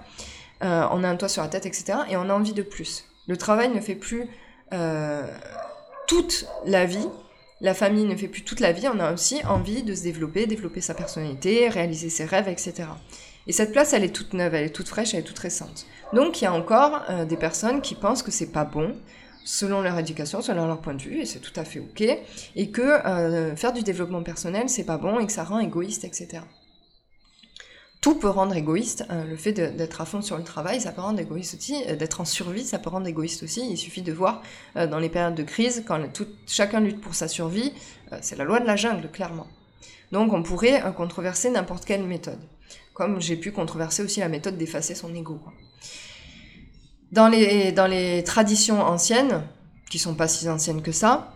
euh, 0.63 0.85
on 0.91 1.03
a 1.03 1.09
un 1.09 1.15
toit 1.15 1.29
sur 1.29 1.41
la 1.41 1.49
tête, 1.49 1.65
etc. 1.65 1.97
Et 2.09 2.15
on 2.15 2.29
a 2.29 2.33
envie 2.33 2.53
de 2.53 2.61
plus. 2.61 3.05
Le 3.27 3.37
travail 3.37 3.69
ne 3.69 3.81
fait 3.81 3.95
plus 3.95 4.27
toute 6.07 6.45
la 6.65 6.85
vie, 6.85 7.07
la 7.61 7.73
famille 7.73 8.05
ne 8.05 8.15
fait 8.15 8.27
plus 8.27 8.43
toute 8.43 8.59
la 8.59 8.71
vie, 8.71 8.87
on 8.87 8.99
a 8.99 9.13
aussi 9.13 9.43
envie 9.45 9.83
de 9.83 9.93
se 9.93 10.03
développer, 10.03 10.47
développer 10.47 10.81
sa 10.81 10.93
personnalité, 10.93 11.69
réaliser 11.69 12.09
ses 12.09 12.25
rêves, 12.25 12.47
etc. 12.47 12.89
Et 13.47 13.53
cette 13.53 13.71
place, 13.71 13.93
elle 13.93 14.03
est 14.03 14.15
toute 14.15 14.33
neuve, 14.33 14.55
elle 14.55 14.65
est 14.65 14.75
toute 14.75 14.87
fraîche, 14.87 15.13
elle 15.13 15.21
est 15.21 15.23
toute 15.23 15.39
récente. 15.39 15.85
Donc 16.13 16.41
il 16.41 16.45
y 16.45 16.47
a 16.47 16.53
encore 16.53 17.03
euh, 17.09 17.25
des 17.25 17.37
personnes 17.37 17.81
qui 17.81 17.95
pensent 17.95 18.23
que 18.23 18.31
c'est 18.31 18.51
pas 18.51 18.65
bon, 18.65 18.95
selon 19.45 19.81
leur 19.81 19.97
éducation, 19.97 20.41
selon 20.41 20.67
leur 20.67 20.81
point 20.81 20.93
de 20.93 21.01
vue, 21.01 21.21
et 21.21 21.25
c'est 21.25 21.39
tout 21.39 21.57
à 21.59 21.63
fait 21.63 21.79
ok, 21.79 22.01
et 22.55 22.71
que 22.71 22.81
euh, 22.81 23.55
faire 23.55 23.73
du 23.73 23.83
développement 23.83 24.23
personnel, 24.23 24.67
c'est 24.67 24.83
pas 24.83 24.97
bon 24.97 25.19
et 25.19 25.25
que 25.25 25.31
ça 25.31 25.43
rend 25.43 25.59
égoïste, 25.59 26.03
etc 26.03 26.41
tout 28.01 28.15
peut 28.15 28.29
rendre 28.29 28.55
égoïste. 28.55 29.05
Euh, 29.11 29.23
le 29.25 29.37
fait 29.37 29.53
d'être 29.53 30.01
à 30.01 30.05
fond 30.05 30.23
sur 30.23 30.35
le 30.35 30.43
travail, 30.43 30.81
ça 30.81 30.91
peut 30.91 31.01
rendre 31.01 31.19
égoïste 31.19 31.55
aussi. 31.55 31.83
Euh, 31.87 31.95
d'être 31.95 32.19
en 32.19 32.25
survie, 32.25 32.65
ça 32.65 32.79
peut 32.79 32.89
rendre 32.89 33.05
égoïste 33.05 33.43
aussi. 33.43 33.61
Il 33.69 33.77
suffit 33.77 34.01
de 34.01 34.11
voir 34.11 34.41
euh, 34.75 34.87
dans 34.87 34.97
les 34.97 35.07
périodes 35.07 35.35
de 35.35 35.43
crise, 35.43 35.83
quand 35.87 35.99
chacun 36.47 36.79
lutte 36.79 36.99
pour 36.99 37.13
sa 37.13 37.27
survie, 37.27 37.71
c'est 38.21 38.35
la 38.35 38.43
loi 38.43 38.59
de 38.59 38.65
la 38.65 38.75
jungle, 38.75 39.07
clairement. 39.09 39.47
Donc 40.11 40.33
on 40.33 40.43
pourrait 40.43 40.83
controverser 40.97 41.49
n'importe 41.49 41.85
quelle 41.85 42.03
méthode. 42.03 42.39
Comme 42.93 43.21
j'ai 43.21 43.37
pu 43.37 43.51
controverser 43.51 44.03
aussi 44.03 44.19
la 44.19 44.27
méthode 44.27 44.57
d'effacer 44.57 44.95
son 44.95 45.15
ego. 45.15 45.39
Dans, 47.13 47.29
les, 47.29 47.71
dans 47.71 47.87
les 47.87 48.21
traditions 48.23 48.81
anciennes, 48.81 49.43
qui 49.89 49.97
sont 49.97 50.15
pas 50.15 50.27
si 50.27 50.49
anciennes 50.49 50.81
que 50.81 50.91
ça, 50.91 51.33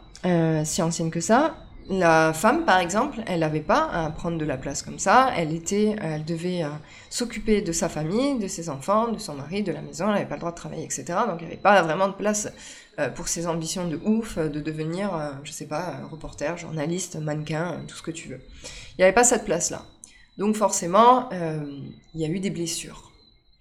si 0.66 0.82
anciennes 0.82 1.12
que 1.12 1.22
ça, 1.22 1.56
la 1.88 2.34
femme, 2.34 2.66
par 2.66 2.80
exemple, 2.80 3.20
elle 3.28 3.42
n'avait 3.42 3.60
pas 3.60 3.88
à 3.92 4.10
prendre 4.10 4.40
de 4.40 4.46
la 4.46 4.58
place 4.58 4.82
comme 4.82 4.98
ça. 4.98 5.32
Elle 5.36 5.54
était, 5.54 5.96
elle 6.02 6.26
devait 6.26 6.64
euh, 6.64 6.70
s'occuper 7.12 7.62
de 7.62 7.72
sa 7.72 7.90
famille, 7.90 8.40
de 8.40 8.48
ses 8.48 8.70
enfants, 8.70 9.12
de 9.12 9.20
son 9.20 9.36
mari, 9.36 9.62
de 9.62 9.72
la 9.72 9.82
maison. 9.82 10.06
Elle 10.08 10.14
n'avait 10.14 10.26
pas 10.26 10.36
le 10.36 10.40
droit 10.40 10.52
de 10.52 10.56
travailler, 10.56 10.84
etc. 10.84 11.06
Donc 11.28 11.42
il 11.42 11.48
n'y 11.48 11.54
avait 11.54 11.62
pas 11.62 11.80
vraiment 11.84 12.08
de 12.08 12.14
place 12.14 12.50
euh, 12.98 13.10
pour 13.10 13.28
ses 13.28 13.46
ambitions 13.46 13.88
de 13.88 14.00
ouf, 14.04 14.40
de 14.40 14.60
devenir, 14.60 15.12
je 15.12 15.16
euh, 15.16 15.32
je 15.44 15.52
sais 15.52 15.68
pas, 15.68 16.00
reporter, 16.10 16.58
journaliste, 16.58 17.18
mannequin, 17.18 17.82
tout 17.88 17.96
ce 17.96 18.02
que 18.02 18.12
tu 18.12 18.30
veux. 18.30 18.40
Il 18.64 19.02
n'y 19.02 19.04
avait 19.04 19.14
pas 19.14 19.24
cette 19.24 19.46
place-là. 19.46 19.84
Donc 20.40 20.56
forcément, 20.56 21.30
il 21.32 22.20
y 22.22 22.26
a 22.26 22.28
eu 22.28 22.42
des 22.42 22.50
blessures. 22.50 23.12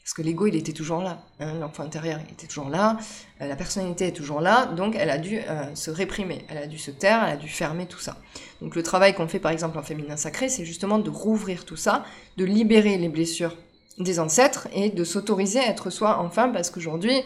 Parce 0.05 0.13
que 0.13 0.21
l'ego, 0.21 0.47
il 0.47 0.55
était 0.55 0.73
toujours 0.73 1.01
là. 1.01 1.23
Hein, 1.41 1.55
L'enfant 1.61 1.83
intérieur, 1.83 2.21
il 2.29 2.33
était 2.35 2.47
toujours 2.47 2.69
là. 2.69 2.99
Euh, 3.41 3.49
la 3.49 3.57
personnalité 3.57 4.09
est 4.09 4.13
toujours 4.13 4.43
là. 4.43 4.67
Donc, 4.67 4.95
elle 4.99 5.09
a 5.09 5.17
dû 5.17 5.39
euh, 5.39 5.75
se 5.75 5.91
réprimer. 5.91 6.45
Elle 6.51 6.59
a 6.59 6.67
dû 6.67 6.77
se 6.77 6.91
taire. 6.91 7.25
Elle 7.25 7.33
a 7.33 7.37
dû 7.37 7.49
fermer 7.49 7.87
tout 7.87 7.99
ça. 7.99 8.19
Donc, 8.61 8.77
le 8.77 8.83
travail 8.83 9.15
qu'on 9.15 9.29
fait, 9.29 9.39
par 9.39 9.51
exemple, 9.51 9.79
en 9.79 9.83
féminin 9.83 10.19
sacré, 10.19 10.51
c'est 10.51 10.67
justement 10.67 10.99
de 10.99 11.09
rouvrir 11.09 11.65
tout 11.65 11.77
ça, 11.77 12.05
de 12.37 12.45
libérer 12.45 12.99
les 12.99 13.09
blessures 13.09 13.57
des 13.99 14.21
ancêtres 14.21 14.69
et 14.75 14.91
de 14.91 15.05
s'autoriser 15.05 15.61
à 15.61 15.69
être 15.69 15.89
soi 15.89 16.19
enfin, 16.21 16.51
parce 16.51 16.69
qu'aujourd'hui, 16.69 17.23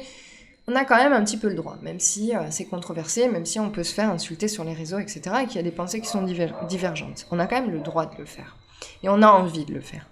on 0.69 0.77
a 0.77 0.85
quand 0.85 0.97
même 0.97 1.15
un 1.15 1.25
petit 1.25 1.39
peu 1.39 1.49
le 1.49 1.55
droit, 1.55 1.79
même 1.83 1.99
si 1.99 2.37
euh, 2.37 2.43
c'est 2.51 2.67
controversé, 2.67 3.27
même 3.27 3.47
si 3.47 3.59
on 3.59 3.71
peut 3.71 3.83
se 3.83 3.95
faire 3.95 4.11
insulter 4.11 4.47
sur 4.47 4.63
les 4.63 4.75
réseaux, 4.75 4.99
etc., 4.99 5.21
et 5.43 5.47
qu'il 5.47 5.57
y 5.57 5.61
a 5.61 5.63
des 5.63 5.73
pensées 5.73 6.01
qui 6.01 6.09
sont 6.09 6.23
divergentes. 6.23 7.27
On 7.33 7.41
a 7.41 7.47
quand 7.47 7.61
même 7.61 7.73
le 7.73 7.81
droit 7.81 8.07
de 8.07 8.17
le 8.19 8.27
faire. 8.27 8.57
Et 9.03 9.09
on 9.09 9.23
a 9.23 9.29
envie 9.29 9.65
de 9.65 9.75
le 9.75 9.81
faire. 9.81 10.07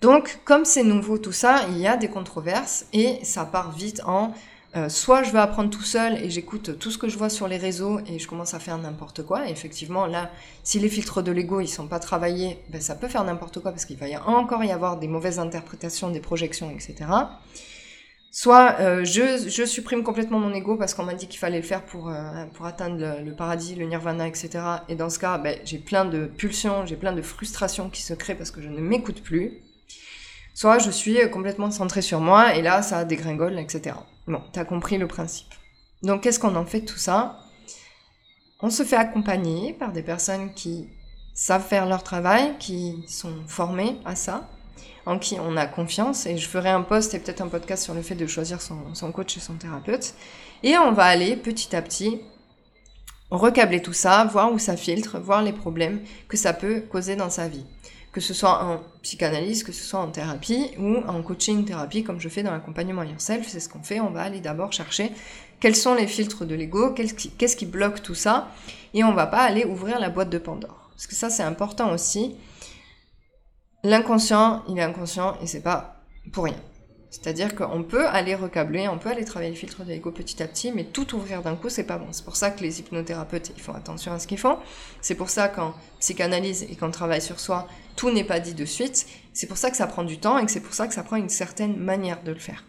Donc, 0.00 0.40
comme 0.44 0.64
c'est 0.64 0.82
nouveau 0.82 1.18
tout 1.18 1.32
ça, 1.32 1.62
il 1.70 1.78
y 1.78 1.86
a 1.86 1.96
des 1.96 2.08
controverses 2.08 2.86
et 2.92 3.18
ça 3.24 3.44
part 3.44 3.72
vite 3.72 4.02
en 4.04 4.34
euh, 4.76 4.90
soit 4.90 5.22
je 5.22 5.30
veux 5.30 5.38
apprendre 5.38 5.70
tout 5.70 5.82
seul 5.82 6.22
et 6.22 6.28
j'écoute 6.28 6.78
tout 6.78 6.90
ce 6.90 6.98
que 6.98 7.08
je 7.08 7.16
vois 7.16 7.30
sur 7.30 7.48
les 7.48 7.56
réseaux 7.56 8.00
et 8.06 8.18
je 8.18 8.28
commence 8.28 8.52
à 8.52 8.58
faire 8.58 8.76
n'importe 8.76 9.22
quoi. 9.22 9.48
Effectivement, 9.48 10.06
là, 10.06 10.30
si 10.64 10.78
les 10.78 10.90
filtres 10.90 11.22
de 11.22 11.32
l'ego 11.32 11.60
ils 11.60 11.68
sont 11.68 11.86
pas 11.86 11.98
travaillés, 11.98 12.58
ben, 12.68 12.80
ça 12.80 12.94
peut 12.94 13.08
faire 13.08 13.24
n'importe 13.24 13.60
quoi 13.60 13.70
parce 13.70 13.86
qu'il 13.86 13.96
va 13.96 14.06
encore 14.26 14.62
y 14.64 14.70
avoir 14.70 14.98
des 14.98 15.08
mauvaises 15.08 15.38
interprétations, 15.38 16.10
des 16.10 16.20
projections, 16.20 16.70
etc. 16.70 16.94
Soit 18.30 18.76
euh, 18.80 19.02
je, 19.02 19.64
supprime 19.64 20.02
complètement 20.02 20.38
mon 20.38 20.52
ego 20.52 20.76
parce 20.76 20.92
qu'on 20.92 21.04
m'a 21.04 21.14
dit 21.14 21.26
qu'il 21.26 21.38
fallait 21.38 21.56
le 21.56 21.64
faire 21.64 21.82
pour, 21.82 22.10
euh, 22.10 22.44
pour 22.52 22.66
atteindre 22.66 23.22
le, 23.24 23.32
paradis, 23.32 23.76
le 23.76 23.86
nirvana, 23.86 24.28
etc. 24.28 24.50
Et 24.90 24.94
dans 24.94 25.08
ce 25.08 25.18
cas, 25.18 25.38
ben, 25.38 25.58
j'ai 25.64 25.78
plein 25.78 26.04
de 26.04 26.26
pulsions, 26.26 26.84
j'ai 26.84 26.96
plein 26.96 27.14
de 27.14 27.22
frustrations 27.22 27.88
qui 27.88 28.02
se 28.02 28.12
créent 28.12 28.34
parce 28.34 28.50
que 28.50 28.60
je 28.60 28.68
ne 28.68 28.80
m'écoute 28.80 29.22
plus 29.22 29.62
soit 30.56 30.78
je 30.78 30.90
suis 30.90 31.18
complètement 31.30 31.70
centrée 31.70 32.00
sur 32.00 32.18
moi 32.18 32.56
et 32.56 32.62
là 32.62 32.80
ça 32.80 33.04
dégringole, 33.04 33.58
etc. 33.58 33.94
Bon, 34.26 34.40
t'as 34.52 34.64
compris 34.64 34.96
le 34.96 35.06
principe. 35.06 35.52
Donc 36.02 36.22
qu'est-ce 36.22 36.40
qu'on 36.40 36.56
en 36.56 36.64
fait 36.64 36.80
de 36.80 36.86
tout 36.86 36.96
ça? 36.96 37.38
On 38.60 38.70
se 38.70 38.82
fait 38.82 38.96
accompagner 38.96 39.74
par 39.74 39.92
des 39.92 40.02
personnes 40.02 40.54
qui 40.54 40.88
savent 41.34 41.62
faire 41.62 41.84
leur 41.84 42.02
travail, 42.02 42.56
qui 42.58 43.04
sont 43.06 43.34
formées 43.46 43.98
à 44.06 44.16
ça, 44.16 44.48
en 45.04 45.18
qui 45.18 45.38
on 45.38 45.58
a 45.58 45.66
confiance, 45.66 46.24
et 46.24 46.38
je 46.38 46.48
ferai 46.48 46.70
un 46.70 46.80
post 46.80 47.12
et 47.12 47.18
peut-être 47.18 47.42
un 47.42 47.48
podcast 47.48 47.84
sur 47.84 47.92
le 47.92 48.00
fait 48.00 48.14
de 48.14 48.26
choisir 48.26 48.62
son, 48.62 48.94
son 48.94 49.12
coach 49.12 49.36
et 49.36 49.40
son 49.40 49.56
thérapeute, 49.56 50.14
et 50.62 50.78
on 50.78 50.92
va 50.92 51.04
aller 51.04 51.36
petit 51.36 51.76
à 51.76 51.82
petit 51.82 52.22
recabler 53.30 53.82
tout 53.82 53.92
ça, 53.92 54.24
voir 54.24 54.50
où 54.50 54.58
ça 54.58 54.78
filtre, 54.78 55.18
voir 55.18 55.42
les 55.42 55.52
problèmes 55.52 56.00
que 56.28 56.38
ça 56.38 56.54
peut 56.54 56.80
causer 56.80 57.14
dans 57.14 57.28
sa 57.28 57.46
vie 57.46 57.66
que 58.16 58.22
ce 58.22 58.32
soit 58.32 58.64
en 58.64 58.80
psychanalyse, 59.02 59.62
que 59.62 59.72
ce 59.72 59.84
soit 59.84 60.00
en 60.00 60.10
thérapie 60.10 60.70
ou 60.78 60.96
en 61.06 61.20
coaching 61.20 61.66
thérapie, 61.66 62.02
comme 62.02 62.18
je 62.18 62.30
fais 62.30 62.42
dans 62.42 62.50
l'accompagnement 62.50 63.02
yourself, 63.02 63.46
c'est 63.46 63.60
ce 63.60 63.68
qu'on 63.68 63.82
fait. 63.82 64.00
On 64.00 64.08
va 64.08 64.22
aller 64.22 64.40
d'abord 64.40 64.72
chercher 64.72 65.12
quels 65.60 65.76
sont 65.76 65.94
les 65.94 66.06
filtres 66.06 66.46
de 66.46 66.54
l'ego, 66.54 66.94
qu'est-ce 66.94 67.56
qui, 67.56 67.66
bloque 67.66 68.02
tout 68.02 68.14
ça, 68.14 68.48
et 68.94 69.04
on 69.04 69.12
va 69.12 69.26
pas 69.26 69.42
aller 69.42 69.66
ouvrir 69.66 69.98
la 69.98 70.08
boîte 70.08 70.30
de 70.30 70.38
Pandore. 70.38 70.88
Parce 70.94 71.06
que 71.06 71.14
ça, 71.14 71.28
c'est 71.28 71.42
important 71.42 71.92
aussi. 71.92 72.36
L'inconscient, 73.84 74.64
il 74.70 74.78
est 74.78 74.82
inconscient 74.82 75.36
et 75.42 75.46
c'est 75.46 75.60
pas 75.60 76.00
pour 76.32 76.44
rien. 76.44 76.56
C'est-à-dire 77.20 77.54
qu'on 77.54 77.82
peut 77.82 78.06
aller 78.06 78.34
recabler, 78.34 78.88
on 78.88 78.98
peut 78.98 79.08
aller 79.08 79.24
travailler 79.24 79.50
le 79.50 79.56
filtre 79.56 79.82
de 79.84 79.88
l'ego 79.88 80.10
petit 80.10 80.42
à 80.42 80.46
petit, 80.46 80.70
mais 80.70 80.84
tout 80.84 81.14
ouvrir 81.14 81.42
d'un 81.42 81.56
coup, 81.56 81.70
c'est 81.70 81.84
pas 81.84 81.96
bon. 81.96 82.08
C'est 82.12 82.24
pour 82.24 82.36
ça 82.36 82.50
que 82.50 82.60
les 82.60 82.78
hypnothérapeutes, 82.78 83.52
ils 83.56 83.62
font 83.62 83.72
attention 83.72 84.12
à 84.12 84.18
ce 84.18 84.26
qu'ils 84.26 84.38
font. 84.38 84.58
C'est 85.00 85.14
pour 85.14 85.30
ça 85.30 85.48
qu'en 85.48 85.74
psychanalyse 85.98 86.64
et 86.64 86.76
qu'en 86.76 86.90
travaille 86.90 87.22
sur 87.22 87.40
soi, 87.40 87.66
tout 87.96 88.10
n'est 88.10 88.22
pas 88.22 88.38
dit 88.38 88.52
de 88.52 88.64
suite. 88.66 89.06
C'est 89.32 89.46
pour 89.46 89.56
ça 89.56 89.70
que 89.70 89.78
ça 89.78 89.86
prend 89.86 90.04
du 90.04 90.18
temps 90.18 90.36
et 90.36 90.44
que 90.44 90.52
c'est 90.52 90.60
pour 90.60 90.74
ça 90.74 90.86
que 90.86 90.94
ça 90.94 91.02
prend 91.02 91.16
une 91.16 91.30
certaine 91.30 91.76
manière 91.78 92.22
de 92.22 92.32
le 92.32 92.38
faire. 92.38 92.64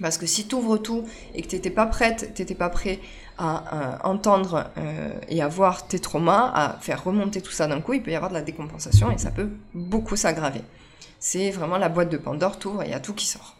Parce 0.00 0.16
que 0.16 0.26
si 0.26 0.48
tu 0.48 0.54
ouvres 0.54 0.78
tout 0.78 1.04
et 1.34 1.42
que 1.42 1.48
t'étais 1.48 1.70
pas 1.70 1.86
prête, 1.86 2.32
t'étais 2.34 2.54
pas 2.54 2.70
prêt 2.70 2.98
à, 3.36 4.00
entendre 4.08 4.70
euh, 4.78 5.10
et 5.28 5.42
à 5.42 5.48
voir 5.48 5.86
tes 5.86 5.98
traumas, 5.98 6.50
à 6.54 6.78
faire 6.80 7.04
remonter 7.04 7.42
tout 7.42 7.52
ça 7.52 7.66
d'un 7.66 7.82
coup, 7.82 7.92
il 7.92 8.02
peut 8.02 8.10
y 8.10 8.16
avoir 8.16 8.30
de 8.30 8.36
la 8.36 8.42
décompensation 8.42 9.10
et 9.10 9.18
ça 9.18 9.30
peut 9.30 9.50
beaucoup 9.74 10.16
s'aggraver. 10.16 10.62
C'est 11.20 11.50
vraiment 11.50 11.76
la 11.76 11.90
boîte 11.90 12.08
de 12.08 12.16
Pandore, 12.16 12.58
t'ouvres 12.58 12.82
et 12.82 12.86
il 12.86 12.90
y 12.92 12.94
a 12.94 13.00
tout 13.00 13.14
qui 13.14 13.26
sort. 13.26 13.56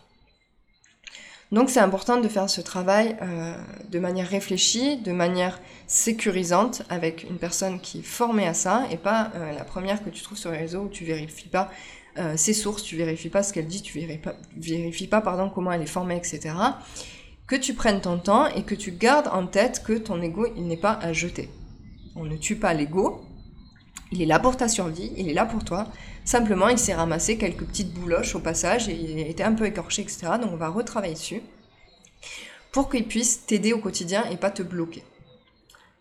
Donc 1.52 1.70
c'est 1.70 1.80
important 1.80 2.20
de 2.20 2.28
faire 2.28 2.50
ce 2.50 2.60
travail 2.60 3.16
euh, 3.22 3.54
de 3.88 3.98
manière 3.98 4.28
réfléchie, 4.28 4.96
de 4.96 5.12
manière 5.12 5.60
sécurisante, 5.86 6.82
avec 6.90 7.24
une 7.28 7.38
personne 7.38 7.80
qui 7.80 8.00
est 8.00 8.06
formée 8.06 8.48
à 8.48 8.54
ça, 8.54 8.86
et 8.90 8.96
pas 8.96 9.30
euh, 9.36 9.52
la 9.52 9.64
première 9.64 10.02
que 10.02 10.10
tu 10.10 10.22
trouves 10.22 10.38
sur 10.38 10.50
les 10.50 10.58
réseaux 10.58 10.82
où 10.82 10.88
tu 10.88 11.04
vérifies 11.04 11.48
pas 11.48 11.70
euh, 12.18 12.36
ses 12.36 12.52
sources, 12.52 12.82
tu 12.82 12.96
vérifies 12.96 13.28
pas 13.28 13.44
ce 13.44 13.52
qu'elle 13.52 13.66
dit, 13.66 13.82
tu 13.82 13.98
vérifies 14.00 14.18
pas, 14.18 14.34
vérifies 14.56 15.06
pas 15.06 15.20
pardon, 15.20 15.48
comment 15.48 15.70
elle 15.70 15.82
est 15.82 15.86
formée, 15.86 16.16
etc. 16.16 16.54
Que 17.46 17.54
tu 17.54 17.74
prennes 17.74 18.00
ton 18.00 18.18
temps 18.18 18.48
et 18.48 18.64
que 18.64 18.74
tu 18.74 18.90
gardes 18.90 19.28
en 19.28 19.46
tête 19.46 19.84
que 19.84 19.92
ton 19.92 20.20
ego, 20.20 20.48
il 20.56 20.66
n'est 20.66 20.76
pas 20.76 20.98
à 21.00 21.12
jeter. 21.12 21.48
On 22.16 22.24
ne 22.24 22.36
tue 22.36 22.56
pas 22.56 22.74
l'ego, 22.74 23.25
il 24.12 24.22
est 24.22 24.26
là 24.26 24.38
pour 24.38 24.56
ta 24.56 24.68
survie, 24.68 25.12
il 25.16 25.28
est 25.28 25.34
là 25.34 25.46
pour 25.46 25.64
toi. 25.64 25.88
Simplement, 26.24 26.68
il 26.68 26.78
s'est 26.78 26.94
ramassé 26.94 27.38
quelques 27.38 27.64
petites 27.64 27.92
bouloches 27.92 28.34
au 28.34 28.40
passage 28.40 28.88
et 28.88 28.94
il 28.94 29.18
était 29.18 29.42
un 29.42 29.52
peu 29.52 29.66
écorché, 29.66 30.02
etc. 30.02 30.28
Donc 30.40 30.52
on 30.52 30.56
va 30.56 30.68
retravailler 30.68 31.14
dessus 31.14 31.42
pour 32.72 32.90
qu'il 32.90 33.06
puisse 33.06 33.46
t'aider 33.46 33.72
au 33.72 33.78
quotidien 33.78 34.24
et 34.30 34.36
pas 34.36 34.50
te 34.50 34.62
bloquer. 34.62 35.02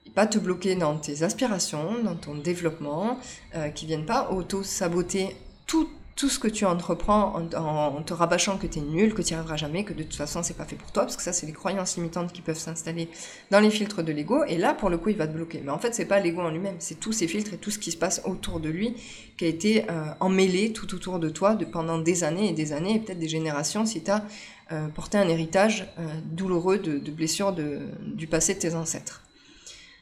Et 0.06 0.10
pas 0.10 0.28
te 0.28 0.38
bloquer 0.38 0.76
dans 0.76 0.98
tes 0.98 1.24
aspirations, 1.24 2.04
dans 2.04 2.16
ton 2.16 2.36
développement, 2.36 3.18
euh, 3.56 3.70
qui 3.70 3.86
viennent 3.86 4.06
pas 4.06 4.30
auto-saboter 4.32 5.36
tout 5.66 5.90
tout 6.16 6.30
ce 6.30 6.40
que 6.40 6.48
tu 6.48 6.66
entreprends 6.66 7.34
en, 7.36 8.02
te 8.02 8.14
rabâchant 8.14 8.58
que 8.58 8.68
tu 8.68 8.80
es 8.80 8.82
nul, 8.82 9.14
que 9.14 9.22
tu 9.22 9.34
n'y 9.34 9.38
arriveras 9.38 9.58
jamais, 9.58 9.84
que 9.84 9.92
de 9.92 10.04
toute 10.04 10.16
façon 10.16 10.44
c'est 10.44 10.54
pas 10.54 10.64
fait 10.64 10.78
pour 10.78 10.92
toi, 10.94 11.04
parce 11.04 11.18
que 11.18 11.24
ça 11.24 11.34
c'est 11.34 11.46
les 11.46 11.52
croyances 11.52 11.98
limitantes 11.98 12.32
qui 12.32 12.42
peuvent 12.42 12.58
s'installer 12.58 13.10
dans 13.52 13.60
les 13.60 13.70
filtres 13.70 14.02
de 14.02 14.14
l'ego, 14.14 14.46
et 14.46 14.58
là 14.58 14.74
pour 14.74 14.90
le 14.90 14.98
coup 14.98 15.10
il 15.10 15.18
va 15.18 15.28
te 15.28 15.34
bloquer. 15.34 15.62
Mais 15.64 15.72
en 15.72 15.78
fait 15.78 15.94
c'est 15.94 16.06
pas 16.06 16.22
l'ego 16.22 16.42
en 16.42 16.52
lui-même, 16.52 16.78
c'est 16.80 17.00
tous 17.02 17.12
ces 17.12 17.28
filtres 17.28 17.54
et 17.54 17.58
tout 17.58 17.70
ce 17.70 17.80
qui 17.80 17.92
se 17.92 17.98
passe 17.98 18.22
autour 18.24 18.62
de 18.62 18.70
lui 18.70 18.96
qui 19.38 19.44
a 19.44 19.48
été 19.50 19.90
euh, 19.90 20.06
emmêlé 20.22 20.72
tout 20.72 20.96
autour 20.96 21.20
de 21.20 21.28
toi 21.28 21.56
de, 21.56 21.66
pendant 21.66 21.98
des 21.98 22.24
années 22.24 22.50
et 22.50 22.54
des 22.54 22.72
années, 22.72 22.96
et 22.96 23.00
peut-être 23.00 23.20
des 23.20 23.28
générations 23.28 23.86
si 23.86 24.02
tu 24.02 24.10
as 24.10 24.24
euh, 24.72 24.88
porté 24.88 25.18
un 25.18 25.28
héritage 25.28 25.86
euh, 26.00 26.08
douloureux 26.24 26.78
de, 26.78 27.12
blessures 27.12 27.54
du 27.54 28.28
passé 28.28 28.54
de 28.54 28.60
tes 28.60 28.74
ancêtres. 28.74 29.22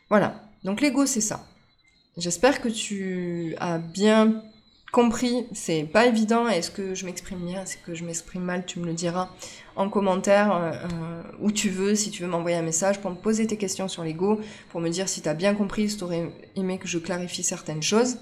Voilà, 0.09 0.43
donc 0.63 0.79
l'ego 0.79 1.07
c'est 1.07 1.21
ça. 1.21 1.43
J'espère 2.17 2.61
que 2.61 2.69
tu 2.69 3.55
as 3.59 3.79
bien 3.79 4.43
compris, 4.93 5.47
c'est 5.53 5.83
pas 5.83 6.05
évident. 6.05 6.47
Est-ce 6.47 6.69
que 6.69 6.93
je 6.93 7.05
m'exprime 7.05 7.39
bien 7.39 7.63
Est-ce 7.63 7.77
que 7.77 7.95
je 7.95 8.05
m'exprime 8.05 8.43
mal 8.43 8.63
Tu 8.65 8.79
me 8.79 8.85
le 8.85 8.93
diras 8.93 9.29
en 9.75 9.89
commentaire 9.89 10.55
euh, 10.55 10.71
euh, 10.71 11.23
où 11.41 11.51
tu 11.51 11.69
veux, 11.69 11.95
si 11.95 12.11
tu 12.11 12.21
veux 12.21 12.29
m'envoyer 12.29 12.55
un 12.55 12.61
message 12.61 13.01
pour 13.01 13.09
me 13.09 13.15
poser 13.15 13.47
tes 13.47 13.57
questions 13.57 13.87
sur 13.87 14.03
l'ego, 14.03 14.39
pour 14.69 14.79
me 14.79 14.89
dire 14.89 15.09
si 15.09 15.21
tu 15.21 15.27
as 15.27 15.33
bien 15.33 15.55
compris, 15.55 15.89
si 15.89 15.97
tu 15.97 16.03
aurais 16.03 16.31
aimé 16.55 16.77
que 16.77 16.87
je 16.87 16.99
clarifie 16.99 17.41
certaines 17.41 17.81
choses. 17.81 18.17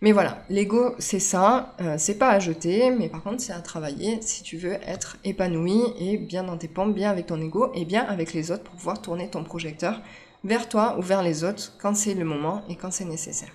Mais 0.00 0.12
voilà, 0.12 0.44
l'ego 0.48 0.94
c'est 1.00 1.18
ça, 1.18 1.74
euh, 1.80 1.96
c'est 1.98 2.18
pas 2.18 2.30
à 2.30 2.38
jeter, 2.38 2.90
mais 2.90 3.08
par 3.08 3.24
contre 3.24 3.40
c'est 3.40 3.52
à 3.52 3.60
travailler 3.60 4.18
si 4.20 4.44
tu 4.44 4.58
veux 4.58 4.74
être 4.86 5.16
épanoui 5.24 5.80
et 5.98 6.18
bien 6.18 6.44
dans 6.44 6.56
tes 6.56 6.68
pompes, 6.68 6.94
bien 6.94 7.10
avec 7.10 7.26
ton 7.26 7.40
ego 7.40 7.72
et 7.74 7.84
bien 7.84 8.04
avec 8.04 8.32
les 8.32 8.52
autres 8.52 8.62
pour 8.62 8.76
pouvoir 8.76 9.02
tourner 9.02 9.28
ton 9.28 9.42
projecteur 9.42 10.00
vers 10.44 10.68
toi 10.68 10.96
ou 10.98 11.02
vers 11.02 11.22
les 11.24 11.42
autres 11.42 11.72
quand 11.80 11.96
c'est 11.96 12.14
le 12.14 12.24
moment 12.24 12.62
et 12.68 12.76
quand 12.76 12.92
c'est 12.92 13.06
nécessaire. 13.06 13.50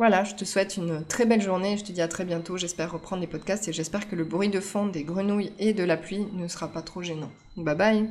Voilà, 0.00 0.24
je 0.24 0.34
te 0.34 0.46
souhaite 0.46 0.78
une 0.78 1.04
très 1.04 1.26
belle 1.26 1.42
journée, 1.42 1.76
je 1.76 1.84
te 1.84 1.92
dis 1.92 2.00
à 2.00 2.08
très 2.08 2.24
bientôt, 2.24 2.56
j'espère 2.56 2.90
reprendre 2.90 3.20
les 3.20 3.26
podcasts 3.26 3.68
et 3.68 3.72
j'espère 3.74 4.08
que 4.08 4.16
le 4.16 4.24
bruit 4.24 4.48
de 4.48 4.58
fond 4.58 4.86
des 4.86 5.04
grenouilles 5.04 5.52
et 5.58 5.74
de 5.74 5.84
la 5.84 5.98
pluie 5.98 6.26
ne 6.32 6.48
sera 6.48 6.68
pas 6.68 6.80
trop 6.80 7.02
gênant. 7.02 7.30
Bye 7.58 7.76
bye 7.76 8.10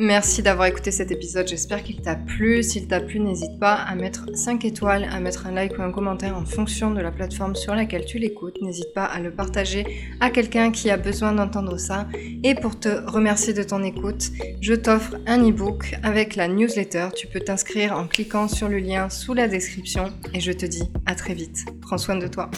Merci 0.00 0.42
d'avoir 0.42 0.68
écouté 0.68 0.92
cet 0.92 1.10
épisode, 1.10 1.48
j'espère 1.48 1.82
qu'il 1.82 2.00
t'a 2.00 2.14
plu. 2.14 2.62
S'il 2.62 2.86
t'a 2.86 3.00
plu, 3.00 3.18
n'hésite 3.18 3.58
pas 3.58 3.74
à 3.74 3.96
mettre 3.96 4.26
5 4.32 4.64
étoiles, 4.64 5.08
à 5.10 5.18
mettre 5.18 5.48
un 5.48 5.50
like 5.50 5.76
ou 5.76 5.82
un 5.82 5.90
commentaire 5.90 6.36
en 6.36 6.44
fonction 6.44 6.92
de 6.92 7.00
la 7.00 7.10
plateforme 7.10 7.56
sur 7.56 7.74
laquelle 7.74 8.04
tu 8.04 8.20
l'écoutes. 8.20 8.62
N'hésite 8.62 8.94
pas 8.94 9.06
à 9.06 9.18
le 9.18 9.32
partager 9.32 9.84
à 10.20 10.30
quelqu'un 10.30 10.70
qui 10.70 10.88
a 10.90 10.96
besoin 10.96 11.32
d'entendre 11.32 11.78
ça. 11.78 12.06
Et 12.44 12.54
pour 12.54 12.78
te 12.78 12.88
remercier 13.10 13.54
de 13.54 13.64
ton 13.64 13.82
écoute, 13.82 14.30
je 14.60 14.74
t'offre 14.74 15.16
un 15.26 15.42
e-book 15.42 15.96
avec 16.04 16.36
la 16.36 16.46
newsletter. 16.46 17.08
Tu 17.16 17.26
peux 17.26 17.40
t'inscrire 17.40 17.92
en 17.92 18.06
cliquant 18.06 18.46
sur 18.46 18.68
le 18.68 18.78
lien 18.78 19.10
sous 19.10 19.34
la 19.34 19.48
description 19.48 20.12
et 20.32 20.38
je 20.38 20.52
te 20.52 20.64
dis 20.64 20.88
à 21.06 21.16
très 21.16 21.34
vite. 21.34 21.64
Prends 21.80 21.98
soin 21.98 22.14
de 22.14 22.28
toi. 22.28 22.52